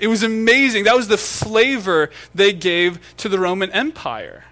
[0.00, 0.84] It was amazing.
[0.84, 4.44] That was the flavor they gave to the Roman Empire.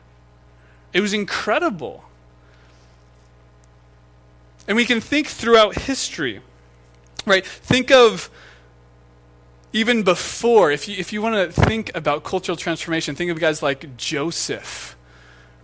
[0.93, 2.05] It was incredible.
[4.71, 6.43] And we can think throughout history,
[7.27, 7.45] right?
[7.45, 8.31] Think of
[9.73, 13.65] even before, if you, if you want to think about cultural transformation, think of guys
[13.65, 14.97] like Joseph,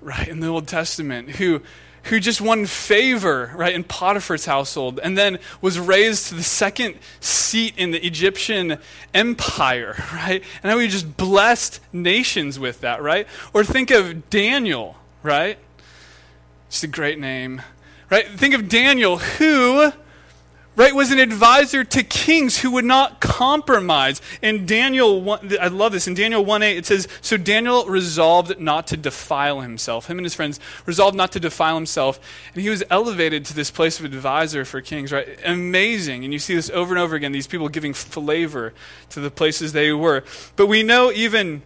[0.00, 1.62] right, in the Old Testament, who,
[2.02, 6.96] who just won favor, right, in Potiphar's household, and then was raised to the second
[7.20, 8.76] seat in the Egyptian
[9.14, 10.42] empire, right?
[10.64, 13.28] And how he just blessed nations with that, right?
[13.54, 15.58] Or think of Daniel, right?
[16.68, 17.62] Just a great name.
[18.08, 18.28] Right?
[18.28, 19.92] Think of Daniel, who
[20.76, 24.20] right was an advisor to kings who would not compromise.
[24.42, 26.06] In daniel 1, i love this.
[26.06, 30.06] In daniel 1 8 it says so daniel resolved not to defile himself.
[30.06, 32.20] Him and his friends resolved not to defile himself
[32.54, 35.38] and he was elevated to this place of advisor for kings right?
[35.44, 36.24] Amazing.
[36.24, 38.74] And you see this over and over again these people giving flavor
[39.10, 40.22] to the places they were.
[40.56, 41.62] But we know even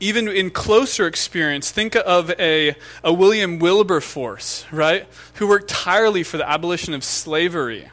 [0.00, 5.06] even in closer experience, think of a, a William Wilberforce,,, right?
[5.34, 7.90] Who worked tirelessly for the abolition of slavery.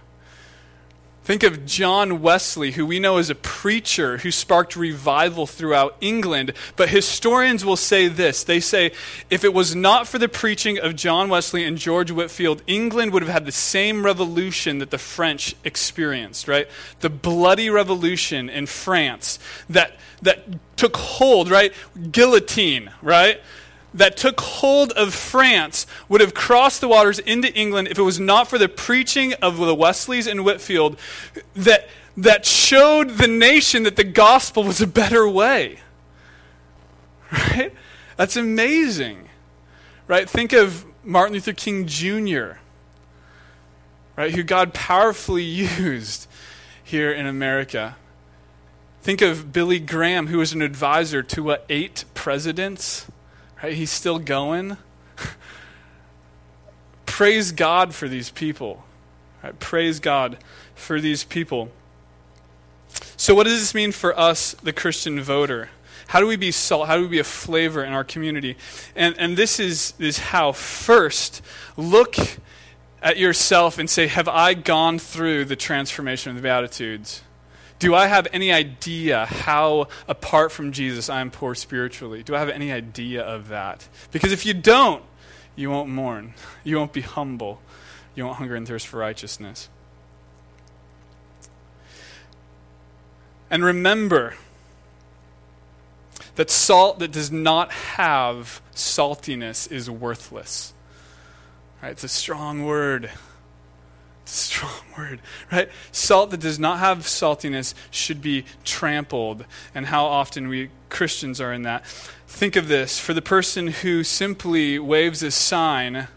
[1.24, 6.52] Think of John Wesley, who we know as a preacher who sparked revival throughout England.
[6.76, 8.92] But historians will say this they say,
[9.30, 13.24] if it was not for the preaching of John Wesley and George Whitefield, England would
[13.24, 16.68] have had the same revolution that the French experienced, right?
[17.00, 20.44] The bloody revolution in France that, that
[20.76, 21.74] took hold, right?
[22.12, 23.40] Guillotine, right?
[23.94, 28.20] That took hold of France would have crossed the waters into England if it was
[28.20, 30.98] not for the preaching of the Wesleys and Whitefield
[31.54, 35.80] that, that showed the nation that the gospel was a better way.
[37.32, 37.74] Right?
[38.16, 39.28] That's amazing.
[40.08, 40.30] Right?
[40.30, 42.58] Think of Martin Luther King Jr.,
[44.16, 46.28] right, who God powerfully used
[46.84, 47.96] here in America.
[49.02, 53.06] Think of Billy Graham, who was an advisor to what, eight presidents?
[53.64, 53.74] Right?
[53.74, 54.76] He's still going.
[57.06, 58.84] Praise God for these people.
[59.42, 59.58] Right?
[59.58, 60.38] Praise God
[60.76, 61.72] for these people.
[63.16, 65.70] So, what does this mean for us, the Christian voter?
[66.08, 66.88] How do we be salt?
[66.88, 68.58] How do we be a flavor in our community?
[68.96, 70.52] And, and this is, is how.
[70.52, 71.42] First,
[71.78, 72.18] look
[73.02, 77.24] at yourself and say, Have I gone through the transformation of the Beatitudes?
[77.84, 82.24] Do I have any idea how, apart from Jesus, I am poor spiritually?
[82.24, 83.86] Do I have any idea of that?
[84.14, 85.04] Because if you don't,
[85.58, 86.34] you won't mourn.
[86.64, 87.62] You won't be humble.
[88.16, 89.68] You won't hunger and thirst for righteousness.
[93.50, 94.36] And remember
[96.36, 100.74] that salt that does not have saltiness is worthless.
[101.82, 101.92] Right?
[101.92, 103.12] It's a strong word.
[104.26, 105.70] Strong word, right?
[105.92, 109.46] Salt that does not have saltiness should be trampled.
[109.76, 111.86] And how often we Christians are in that.
[112.28, 116.08] Think of this for the person who simply waves a sign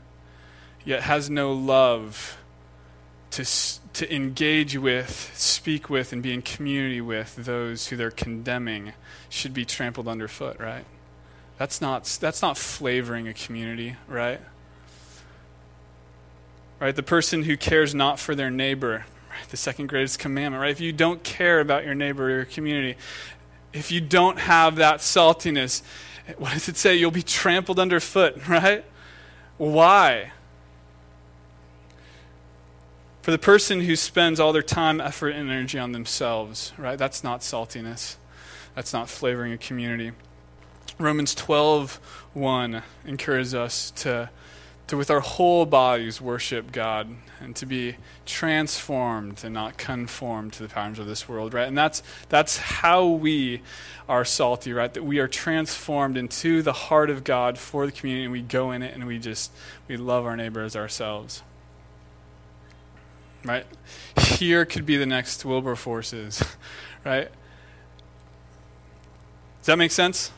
[0.84, 2.38] yet has no love
[3.32, 3.44] to,
[3.94, 8.92] to engage with, speak with, and be in community with those who they're condemning
[9.28, 10.84] should be trampled underfoot, right?
[11.58, 14.40] That's not, that's not flavoring a community, right?
[16.80, 16.94] Right?
[16.94, 19.48] The person who cares not for their neighbor, right?
[19.50, 20.70] the second greatest commandment, right?
[20.70, 22.98] If you don't care about your neighbor or your community,
[23.72, 25.82] if you don't have that saltiness,
[26.38, 26.96] what does it say?
[26.96, 28.84] You'll be trampled underfoot, right?
[29.58, 30.32] Why?
[33.22, 36.96] For the person who spends all their time, effort, and energy on themselves, right?
[36.96, 38.16] That's not saltiness.
[38.74, 40.12] That's not flavoring a community.
[40.98, 41.96] Romans 12,
[42.34, 44.30] 1 encourages us to
[44.87, 47.09] to with our whole bodies worship God
[47.40, 51.66] and to be transformed and not conformed to the patterns of this world, right?
[51.66, 53.62] And that's that's how we
[54.09, 54.92] are salty, right?
[54.92, 58.70] That we are transformed into the heart of God for the community and we go
[58.70, 59.53] in it and we just
[59.88, 61.42] we love our neighbors ourselves.
[63.44, 63.66] Right?
[64.20, 66.42] Here could be the next Wilberforces,
[67.05, 67.29] right?
[69.61, 70.31] Does that make sense?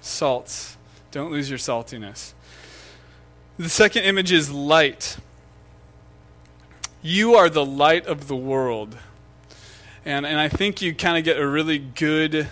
[0.00, 0.76] Salt.
[1.10, 2.32] Don't lose your saltiness.
[3.60, 5.18] The second image is light.
[7.02, 8.96] You are the light of the world.
[10.02, 12.48] And, and I think you kind of get a really good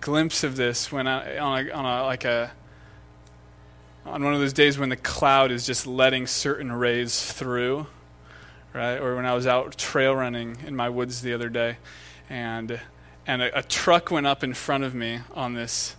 [0.00, 2.50] glimpse of this when I, on, a, on a, like a,
[4.04, 7.86] on one of those days when the cloud is just letting certain rays through,
[8.72, 8.96] right?
[8.96, 11.76] Or when I was out trail running in my woods the other day,
[12.28, 12.80] and
[13.24, 15.94] and a, a truck went up in front of me on this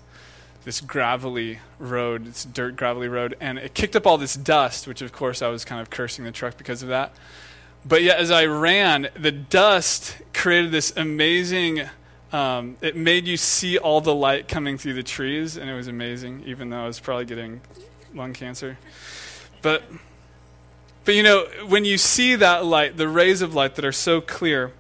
[0.66, 5.02] this gravelly road, this dirt gravelly road, and it kicked up all this dust, which
[5.02, 7.14] of course I was kind of cursing the truck because of that.
[7.86, 11.84] But yet, as I ran, the dust created this amazing.
[12.34, 15.88] Um, it made you see all the light coming through the trees, and it was
[15.88, 17.62] amazing, even though I was probably getting
[18.16, 18.80] lung cancer.
[19.62, 19.84] But,
[21.04, 24.20] but you know, when you see that light, the rays of light that are so
[24.20, 24.74] clear,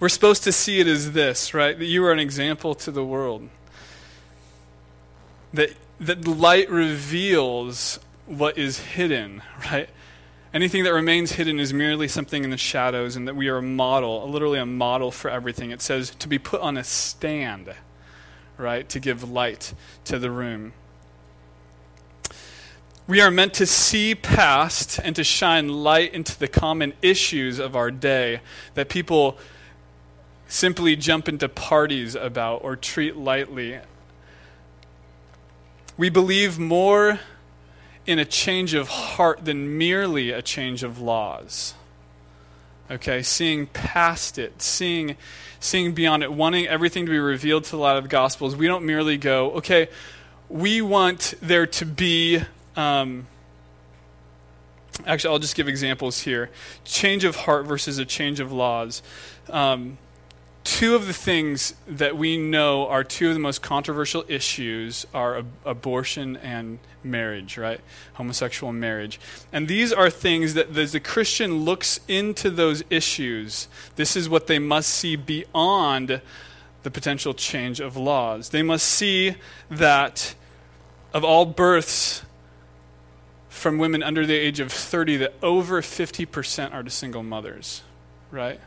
[0.00, 1.78] we're supposed to see it as this, right?
[1.78, 3.50] That you are an example to the world
[5.52, 9.88] that, that light reveals what is hidden, right?
[10.54, 13.62] Anything that remains hidden is merely something in the shadows, and that we are a
[13.62, 15.70] model, literally a model for everything.
[15.70, 17.74] It says to be put on a stand,
[18.58, 19.72] right, to give light
[20.04, 20.74] to the room.
[23.06, 27.74] We are meant to see past and to shine light into the common issues of
[27.74, 28.40] our day
[28.74, 29.38] that people
[30.46, 33.78] simply jump into parties about or treat lightly
[35.96, 37.20] we believe more
[38.06, 41.74] in a change of heart than merely a change of laws.
[42.90, 45.16] Okay, seeing past it, seeing,
[45.60, 48.56] seeing beyond it, wanting everything to be revealed to the light of the Gospels.
[48.56, 49.88] We don't merely go, okay,
[50.48, 52.42] we want there to be
[52.76, 53.26] um,
[55.06, 56.50] Actually, I'll just give examples here.
[56.84, 59.02] Change of heart versus a change of laws.
[59.48, 59.98] Um,
[60.64, 65.38] two of the things that we know are two of the most controversial issues are
[65.38, 67.80] ab- abortion and marriage, right?
[68.14, 69.20] Homosexual marriage.
[69.52, 74.46] And these are things that as the Christian looks into those issues, this is what
[74.46, 76.20] they must see beyond
[76.82, 78.50] the potential change of laws.
[78.50, 79.36] They must see
[79.70, 80.34] that
[81.12, 82.22] of all births
[83.48, 87.82] from women under the age of 30 that over 50% are to single mothers,
[88.30, 88.60] right?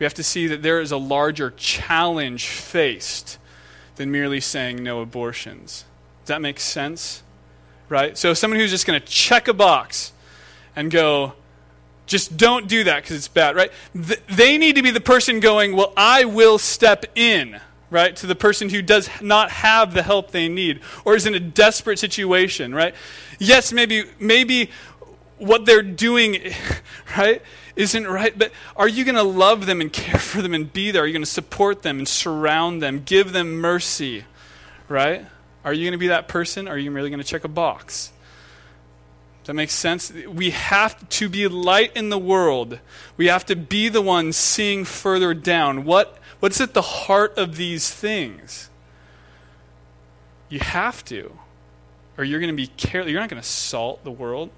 [0.00, 3.38] We have to see that there is a larger challenge faced
[3.96, 5.84] than merely saying no abortions.
[6.22, 7.22] Does that make sense?
[7.90, 8.16] Right?
[8.16, 10.12] So, someone who's just going to check a box
[10.74, 11.34] and go,
[12.06, 13.70] just don't do that because it's bad, right?
[13.92, 18.26] Th- they need to be the person going, well, I will step in, right, to
[18.26, 21.98] the person who does not have the help they need or is in a desperate
[21.98, 22.94] situation, right?
[23.38, 24.70] Yes, maybe, maybe
[25.36, 26.52] what they're doing,
[27.18, 27.42] right,
[27.76, 30.90] isn't right, but are you going to love them and care for them and be
[30.90, 31.02] there?
[31.02, 34.24] Are you going to support them and surround them, give them mercy,
[34.88, 35.24] right?
[35.64, 36.68] Are you going to be that person?
[36.68, 38.12] Or are you merely going to check a box?
[39.44, 40.12] That makes sense?
[40.12, 42.78] We have to be light in the world.
[43.16, 45.84] We have to be the ones seeing further down.
[45.84, 48.70] What, what's at the heart of these things?
[50.48, 51.32] You have to.
[52.18, 53.10] Or you're going to be careless.
[53.10, 54.50] You're not going to salt the world.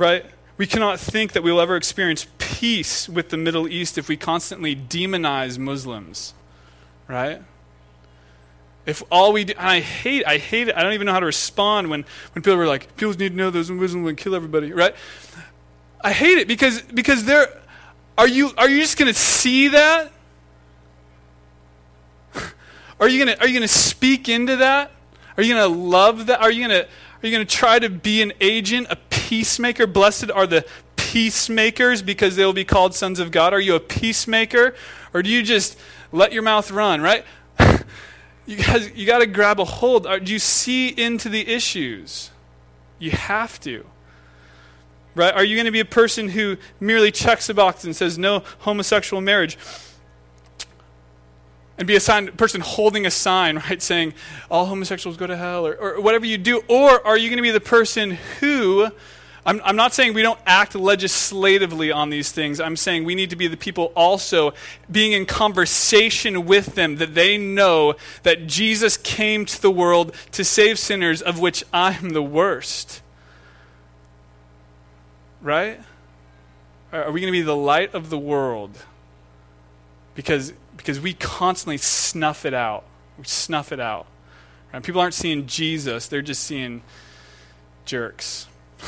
[0.00, 0.24] Right?
[0.56, 4.16] We cannot think that we will ever experience peace with the Middle East if we
[4.16, 6.34] constantly demonize Muslims,
[7.06, 7.42] right?
[8.86, 10.76] If all we do, and I hate, I hate it.
[10.76, 13.36] I don't even know how to respond when, when people are like, people need to
[13.36, 14.94] know those Muslims will kill everybody, right?
[16.00, 17.60] I hate it because because they're,
[18.16, 20.12] are you are you just going to see that?
[23.00, 24.90] Are you to are you to speak into that?
[25.36, 26.40] Are you to love that?
[26.40, 26.88] Are you to
[27.22, 29.86] are you going to try to be an agent, a peacemaker?
[29.86, 30.64] Blessed are the
[30.96, 33.52] peacemakers because they will be called sons of God.
[33.52, 34.74] Are you a peacemaker?
[35.12, 35.78] Or do you just
[36.12, 37.24] let your mouth run, right?
[38.46, 40.04] you guys, you got to grab a hold.
[40.04, 42.30] Do you see into the issues?
[42.98, 43.84] You have to.
[45.14, 45.34] Right?
[45.34, 48.44] Are you going to be a person who merely checks a box and says no
[48.60, 49.58] homosexual marriage?
[51.80, 54.12] And be a sign, person holding a sign, right, saying
[54.50, 56.62] all homosexuals go to hell, or, or whatever you do?
[56.68, 58.90] Or are you going to be the person who,
[59.46, 62.60] I'm, I'm not saying we don't act legislatively on these things.
[62.60, 64.52] I'm saying we need to be the people also
[64.90, 70.44] being in conversation with them that they know that Jesus came to the world to
[70.44, 73.00] save sinners, of which I'm the worst.
[75.40, 75.80] Right?
[76.92, 78.76] Are we going to be the light of the world?
[80.14, 82.84] Because because we constantly snuff it out.
[83.18, 84.06] We snuff it out.
[84.72, 84.82] Right?
[84.82, 86.82] People aren't seeing Jesus, they're just seeing
[87.84, 88.48] jerks.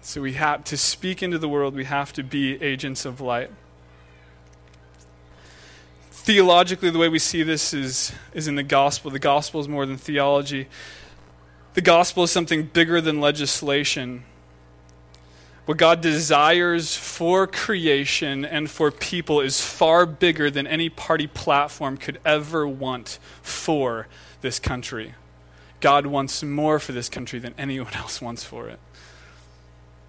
[0.00, 3.50] so we have to speak into the world, we have to be agents of light.
[6.10, 9.10] Theologically, the way we see this is, is in the gospel.
[9.10, 10.66] The gospel is more than theology.
[11.74, 14.24] The gospel is something bigger than legislation.
[15.70, 21.96] What God desires for creation and for people is far bigger than any party platform
[21.96, 24.08] could ever want for
[24.40, 25.14] this country.
[25.80, 28.80] God wants more for this country than anyone else wants for it.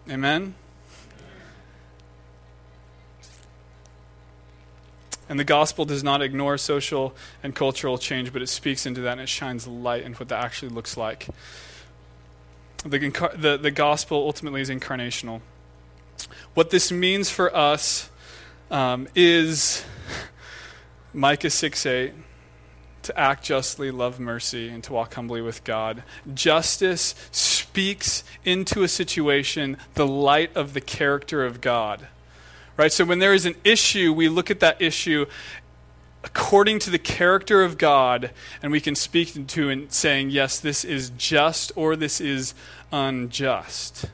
[0.09, 0.55] Amen?
[5.29, 9.11] And the gospel does not ignore social and cultural change, but it speaks into that
[9.11, 11.27] and it shines light into what that actually looks like.
[12.83, 12.97] The,
[13.37, 15.41] the, the gospel ultimately is incarnational.
[16.53, 18.09] What this means for us
[18.69, 19.83] um, is
[21.13, 22.13] Micah 6 8
[23.03, 26.03] to act justly, love mercy, and to walk humbly with God.
[26.33, 32.07] Justice speaks into a situation the light of the character of God.
[32.77, 32.91] Right?
[32.91, 35.25] So when there is an issue, we look at that issue
[36.23, 40.85] according to the character of God, and we can speak into it saying, yes, this
[40.85, 42.53] is just or this is
[42.91, 44.05] unjust.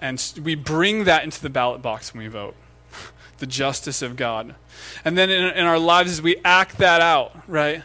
[0.00, 2.54] And we bring that into the ballot box when we vote
[3.38, 4.54] the justice of God.
[5.04, 7.82] And then in, in, our lives, as we act that out, right?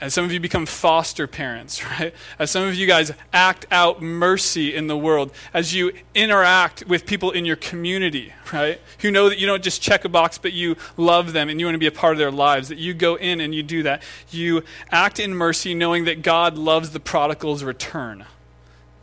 [0.00, 2.12] As some of you become foster parents, right?
[2.38, 7.06] As some of you guys act out mercy in the world, as you interact with
[7.06, 8.80] people in your community, right?
[9.00, 11.66] Who know that you don't just check a box, but you love them and you
[11.66, 13.84] want to be a part of their lives, that you go in and you do
[13.84, 14.02] that.
[14.30, 18.24] You act in mercy knowing that God loves the prodigal's return,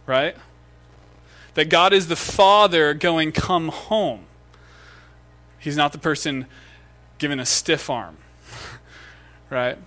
[0.05, 0.35] right?
[1.57, 4.25] That God is the Father going, Come home.
[5.57, 6.45] He's not the person
[7.17, 8.17] given a stiff arm,
[9.49, 9.79] right?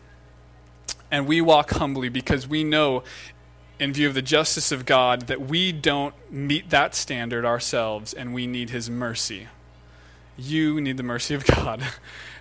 [1.13, 3.05] And we walk humbly because we know,
[3.79, 8.35] in view of the justice of God, that we don't meet that standard ourselves and
[8.35, 9.47] we need His mercy.
[10.37, 11.87] You need the mercy of God.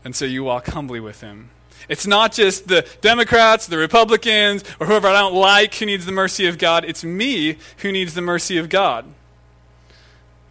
[0.01, 1.49] And so you walk humbly with Him.
[1.89, 6.13] It's not just the Democrats, the Republicans, or whoever I don't like who needs the
[6.13, 6.85] mercy of God.
[6.85, 9.13] It's me who needs the mercy of God.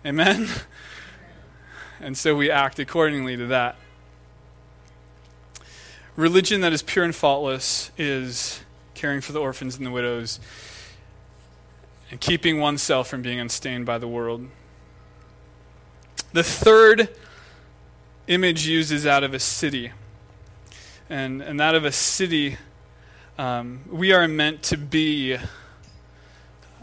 [0.04, 0.48] Amen?
[2.00, 3.76] And so we act accordingly to that.
[6.14, 8.60] Religion that is pure and faultless is
[8.94, 10.40] caring for the orphans and the widows
[12.10, 14.48] and keeping oneself from being unstained by the world.
[16.32, 17.08] The third
[18.26, 19.92] image used is out of a city.
[21.10, 22.58] And, and that of a city,
[23.38, 25.36] um, we are meant to be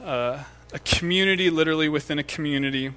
[0.03, 0.43] uh,
[0.74, 2.91] a community, literally within a community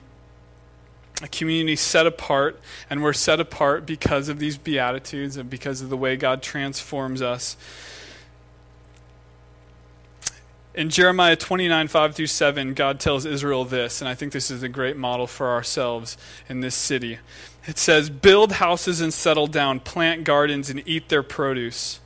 [1.22, 5.90] a community set apart, and we're set apart because of these Beatitudes and because of
[5.90, 7.56] the way God transforms us.
[10.74, 14.62] In Jeremiah 29, 5 through 7, God tells Israel this, and I think this is
[14.62, 16.16] a great model for ourselves
[16.48, 17.18] in this city.
[17.66, 21.98] It says, Build houses and settle down, plant gardens and eat their produce.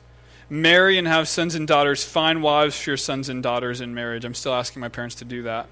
[0.49, 4.25] Marry and have sons and daughters, find wives for your sons and daughters in marriage.
[4.25, 5.67] I'm still asking my parents to do that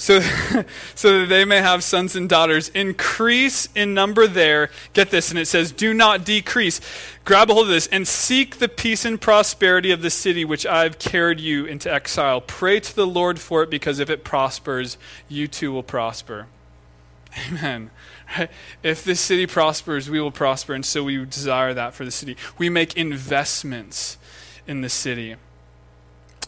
[0.00, 0.20] so,
[0.94, 2.70] so that they may have sons and daughters.
[2.70, 4.70] Increase in number there.
[4.94, 6.80] Get this, and it says, Do not decrease.
[7.26, 10.64] Grab a hold of this and seek the peace and prosperity of the city which
[10.64, 12.40] I've carried you into exile.
[12.40, 14.96] Pray to the Lord for it, because if it prospers,
[15.28, 16.46] you too will prosper.
[17.48, 17.90] Amen.
[18.84, 22.36] If this city prospers, we will prosper, and so we desire that for the city.
[22.58, 24.18] We make investments
[24.68, 25.34] in the city.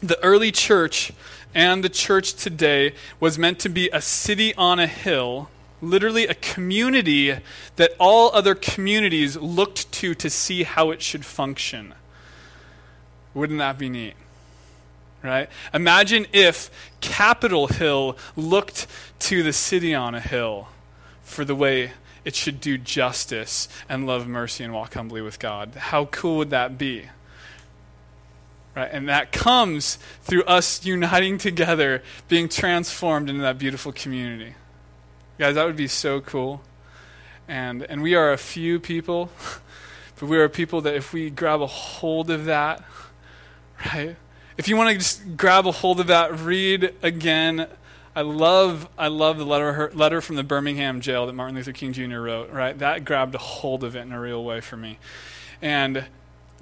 [0.01, 1.11] The early church
[1.55, 5.49] and the church today was meant to be a city on a hill,
[5.81, 7.37] literally a community
[7.77, 11.95] that all other communities looked to to see how it should function.
[13.35, 14.15] Wouldn't that be neat?
[15.23, 15.49] Right?
[15.73, 18.87] Imagine if Capitol Hill looked
[19.21, 20.69] to the city on a hill
[21.23, 21.93] for the way
[22.25, 25.75] it should do justice and love mercy and walk humbly with God.
[25.75, 27.07] How cool would that be?
[28.75, 28.89] Right?
[28.91, 34.55] And that comes through us uniting together, being transformed into that beautiful community.
[35.39, 36.63] Guys, that would be so cool.
[37.49, 39.31] And, and we are a few people,
[40.19, 42.83] but we are people that if we grab a hold of that,
[43.87, 44.17] right?
[44.57, 47.67] If you want to just grab a hold of that, read again.
[48.15, 51.95] I love, I love the letter, letter from the Birmingham jail that Martin Luther King
[51.95, 52.19] Jr.
[52.19, 52.79] wrote, right?
[52.79, 54.99] That grabbed a hold of it in a real way for me.
[55.63, 56.05] And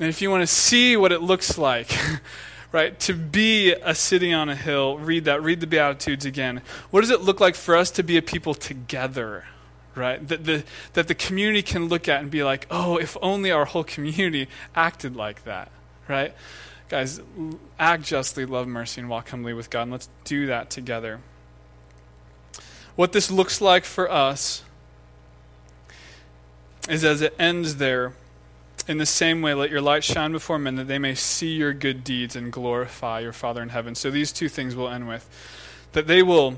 [0.00, 1.94] and if you want to see what it looks like,
[2.72, 6.62] right, to be a city on a hill, read that, read the Beatitudes again.
[6.90, 9.44] What does it look like for us to be a people together?
[9.94, 10.26] Right?
[10.26, 13.66] That the, that the community can look at and be like, oh, if only our
[13.66, 15.70] whole community acted like that.
[16.08, 16.34] Right?
[16.88, 17.20] Guys,
[17.78, 19.82] act justly, love mercy, and walk humbly with God.
[19.82, 21.20] And let's do that together.
[22.96, 24.62] What this looks like for us
[26.88, 28.14] is as it ends there
[28.90, 31.72] in the same way, let your light shine before men that they may see your
[31.72, 33.94] good deeds and glorify your Father in heaven.
[33.94, 35.28] So these two things will end with
[35.92, 36.56] that they will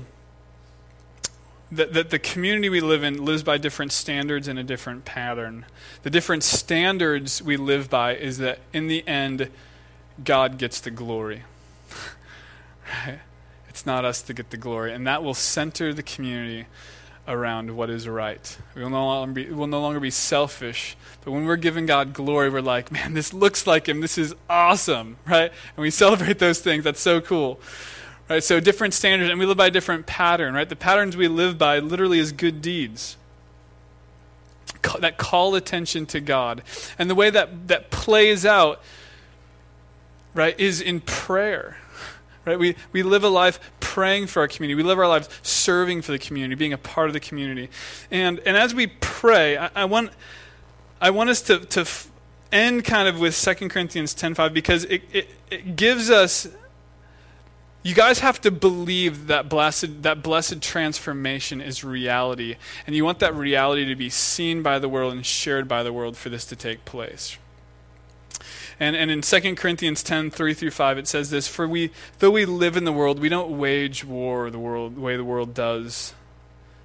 [1.71, 5.65] that, that the community we live in lives by different standards and a different pattern.
[6.01, 9.49] The different standards we live by is that in the end,
[10.23, 11.43] God gets the glory.
[13.05, 13.19] right?
[13.69, 14.93] It's not us to get the glory.
[14.93, 16.67] And that will center the community
[17.27, 18.57] around what is right.
[18.75, 22.13] We will no longer be, will no longer be selfish, but when we're giving God
[22.13, 24.01] glory, we're like, man, this looks like Him.
[24.01, 25.51] This is awesome, right?
[25.75, 26.83] And we celebrate those things.
[26.83, 27.59] That's so cool.
[28.29, 28.43] Right?
[28.43, 30.67] So different standards, and we live by a different pattern, right?
[30.67, 33.17] The patterns we live by literally is good deeds
[34.99, 36.61] that call attention to God.
[36.99, 38.81] And the way that, that plays out,
[40.33, 41.77] right, is in prayer
[42.45, 42.57] right?
[42.57, 44.75] We, we live a life praying for our community.
[44.75, 47.69] We live our lives serving for the community, being a part of the community.
[48.11, 50.11] And, and as we pray, I, I want,
[51.01, 51.87] I want us to, to
[52.51, 56.47] end kind of with 2 Corinthians 10.5 because it, it, it gives us
[57.83, 62.55] you guys have to believe that blessed, that blessed transformation is reality.
[62.87, 65.91] And you want that reality to be seen by the world and shared by the
[65.91, 67.37] world for this to take place.
[68.79, 72.31] And, and in 2 Corinthians 10, 3 through 5, it says this For we, though
[72.31, 75.53] we live in the world, we don't wage war the, world, the way the world
[75.53, 76.13] does.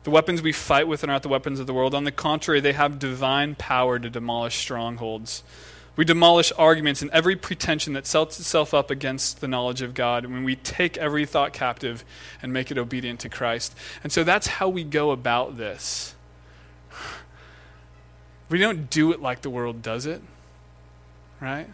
[0.05, 1.95] The weapons we fight with are not the weapons of the world.
[1.95, 5.43] On the contrary, they have divine power to demolish strongholds.
[5.99, 10.25] We demolish arguments and every pretension that sets itself up against the knowledge of God
[10.27, 12.05] when we take every thought captive
[12.41, 13.75] and make it obedient to Christ.
[14.05, 16.15] And so that's how we go about this.
[18.49, 20.23] We don't do it like the world does it,
[21.41, 21.69] right?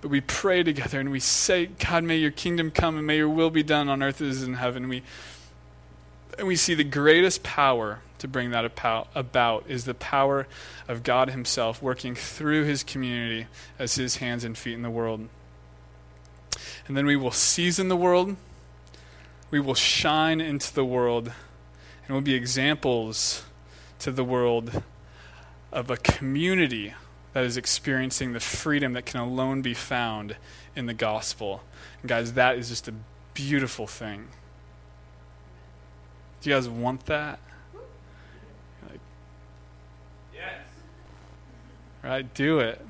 [0.00, 3.28] But we pray together and we say, God, may your kingdom come and may your
[3.28, 4.88] will be done on earth as in heaven.
[4.88, 5.02] We,
[6.38, 8.64] and we see the greatest power to bring that
[9.14, 10.46] about is the power
[10.88, 13.46] of God Himself working through His community
[13.78, 15.28] as His hands and feet in the world.
[16.88, 18.36] And then we will season the world,
[19.50, 21.28] we will shine into the world,
[22.06, 23.44] and we'll be examples
[23.98, 24.82] to the world
[25.72, 26.94] of a community
[27.36, 30.36] that is experiencing the freedom that can alone be found
[30.74, 31.60] in the gospel.
[32.00, 32.94] And guys, that is just a
[33.34, 34.28] beautiful thing.
[36.40, 37.38] Do you guys want that?
[38.88, 39.00] Like,
[40.34, 40.62] yes.
[42.02, 42.80] Right, do it.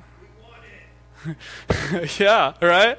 [1.24, 2.20] it.
[2.20, 2.98] yeah, right?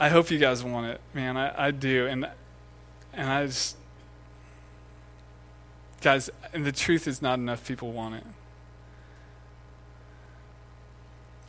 [0.00, 1.36] I hope you guys want it, man.
[1.36, 2.08] I, I do.
[2.08, 2.28] And
[3.12, 3.76] and I just
[6.00, 8.24] guys, and the truth is not enough people want it.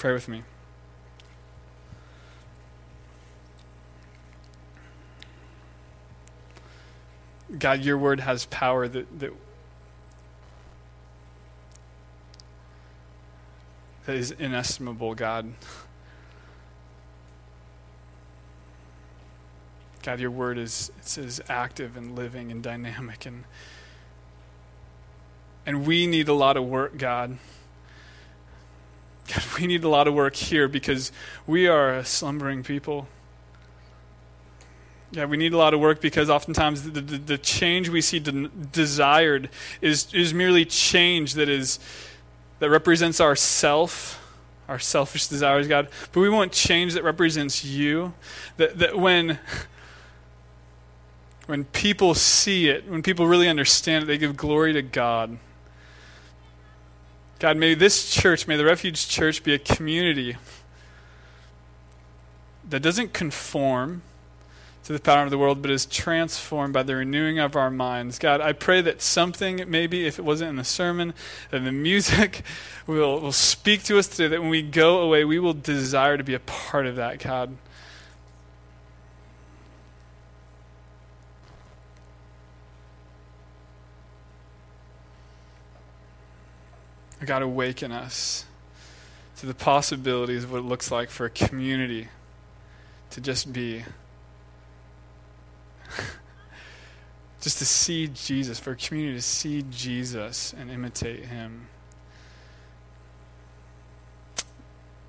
[0.01, 0.41] Pray with me.
[7.59, 9.31] God, your word has power that, that,
[14.07, 15.53] that is inestimable, God.
[20.01, 23.43] God, your word is it's as active and living and dynamic and
[25.63, 27.37] and we need a lot of work, God.
[29.33, 31.11] God, we need a lot of work here because
[31.47, 33.07] we are a slumbering people.
[35.11, 38.19] Yeah, we need a lot of work because oftentimes the, the, the change we see
[38.19, 39.49] de- desired
[39.81, 41.79] is, is merely change that is
[42.61, 44.23] that represents our self,
[44.67, 45.87] our selfish desires, God.
[46.11, 48.13] But we want change that represents you.
[48.57, 49.39] That, that when,
[51.47, 55.39] when people see it, when people really understand it, they give glory to God.
[57.41, 60.37] God, may this church, may the Refuge Church be a community
[62.69, 64.03] that doesn't conform
[64.83, 68.19] to the pattern of the world, but is transformed by the renewing of our minds.
[68.19, 71.15] God, I pray that something, maybe if it wasn't in the sermon,
[71.51, 72.43] and the music
[72.85, 76.23] will, will speak to us today, that when we go away, we will desire to
[76.23, 77.57] be a part of that, God.
[87.25, 88.45] God, awaken us
[89.37, 92.07] to the possibilities of what it looks like for a community
[93.11, 93.83] to just be,
[97.41, 101.67] just to see Jesus, for a community to see Jesus and imitate him.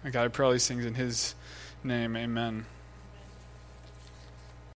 [0.04, 1.34] God, I pray all these things in his
[1.84, 2.16] name.
[2.16, 2.66] Amen.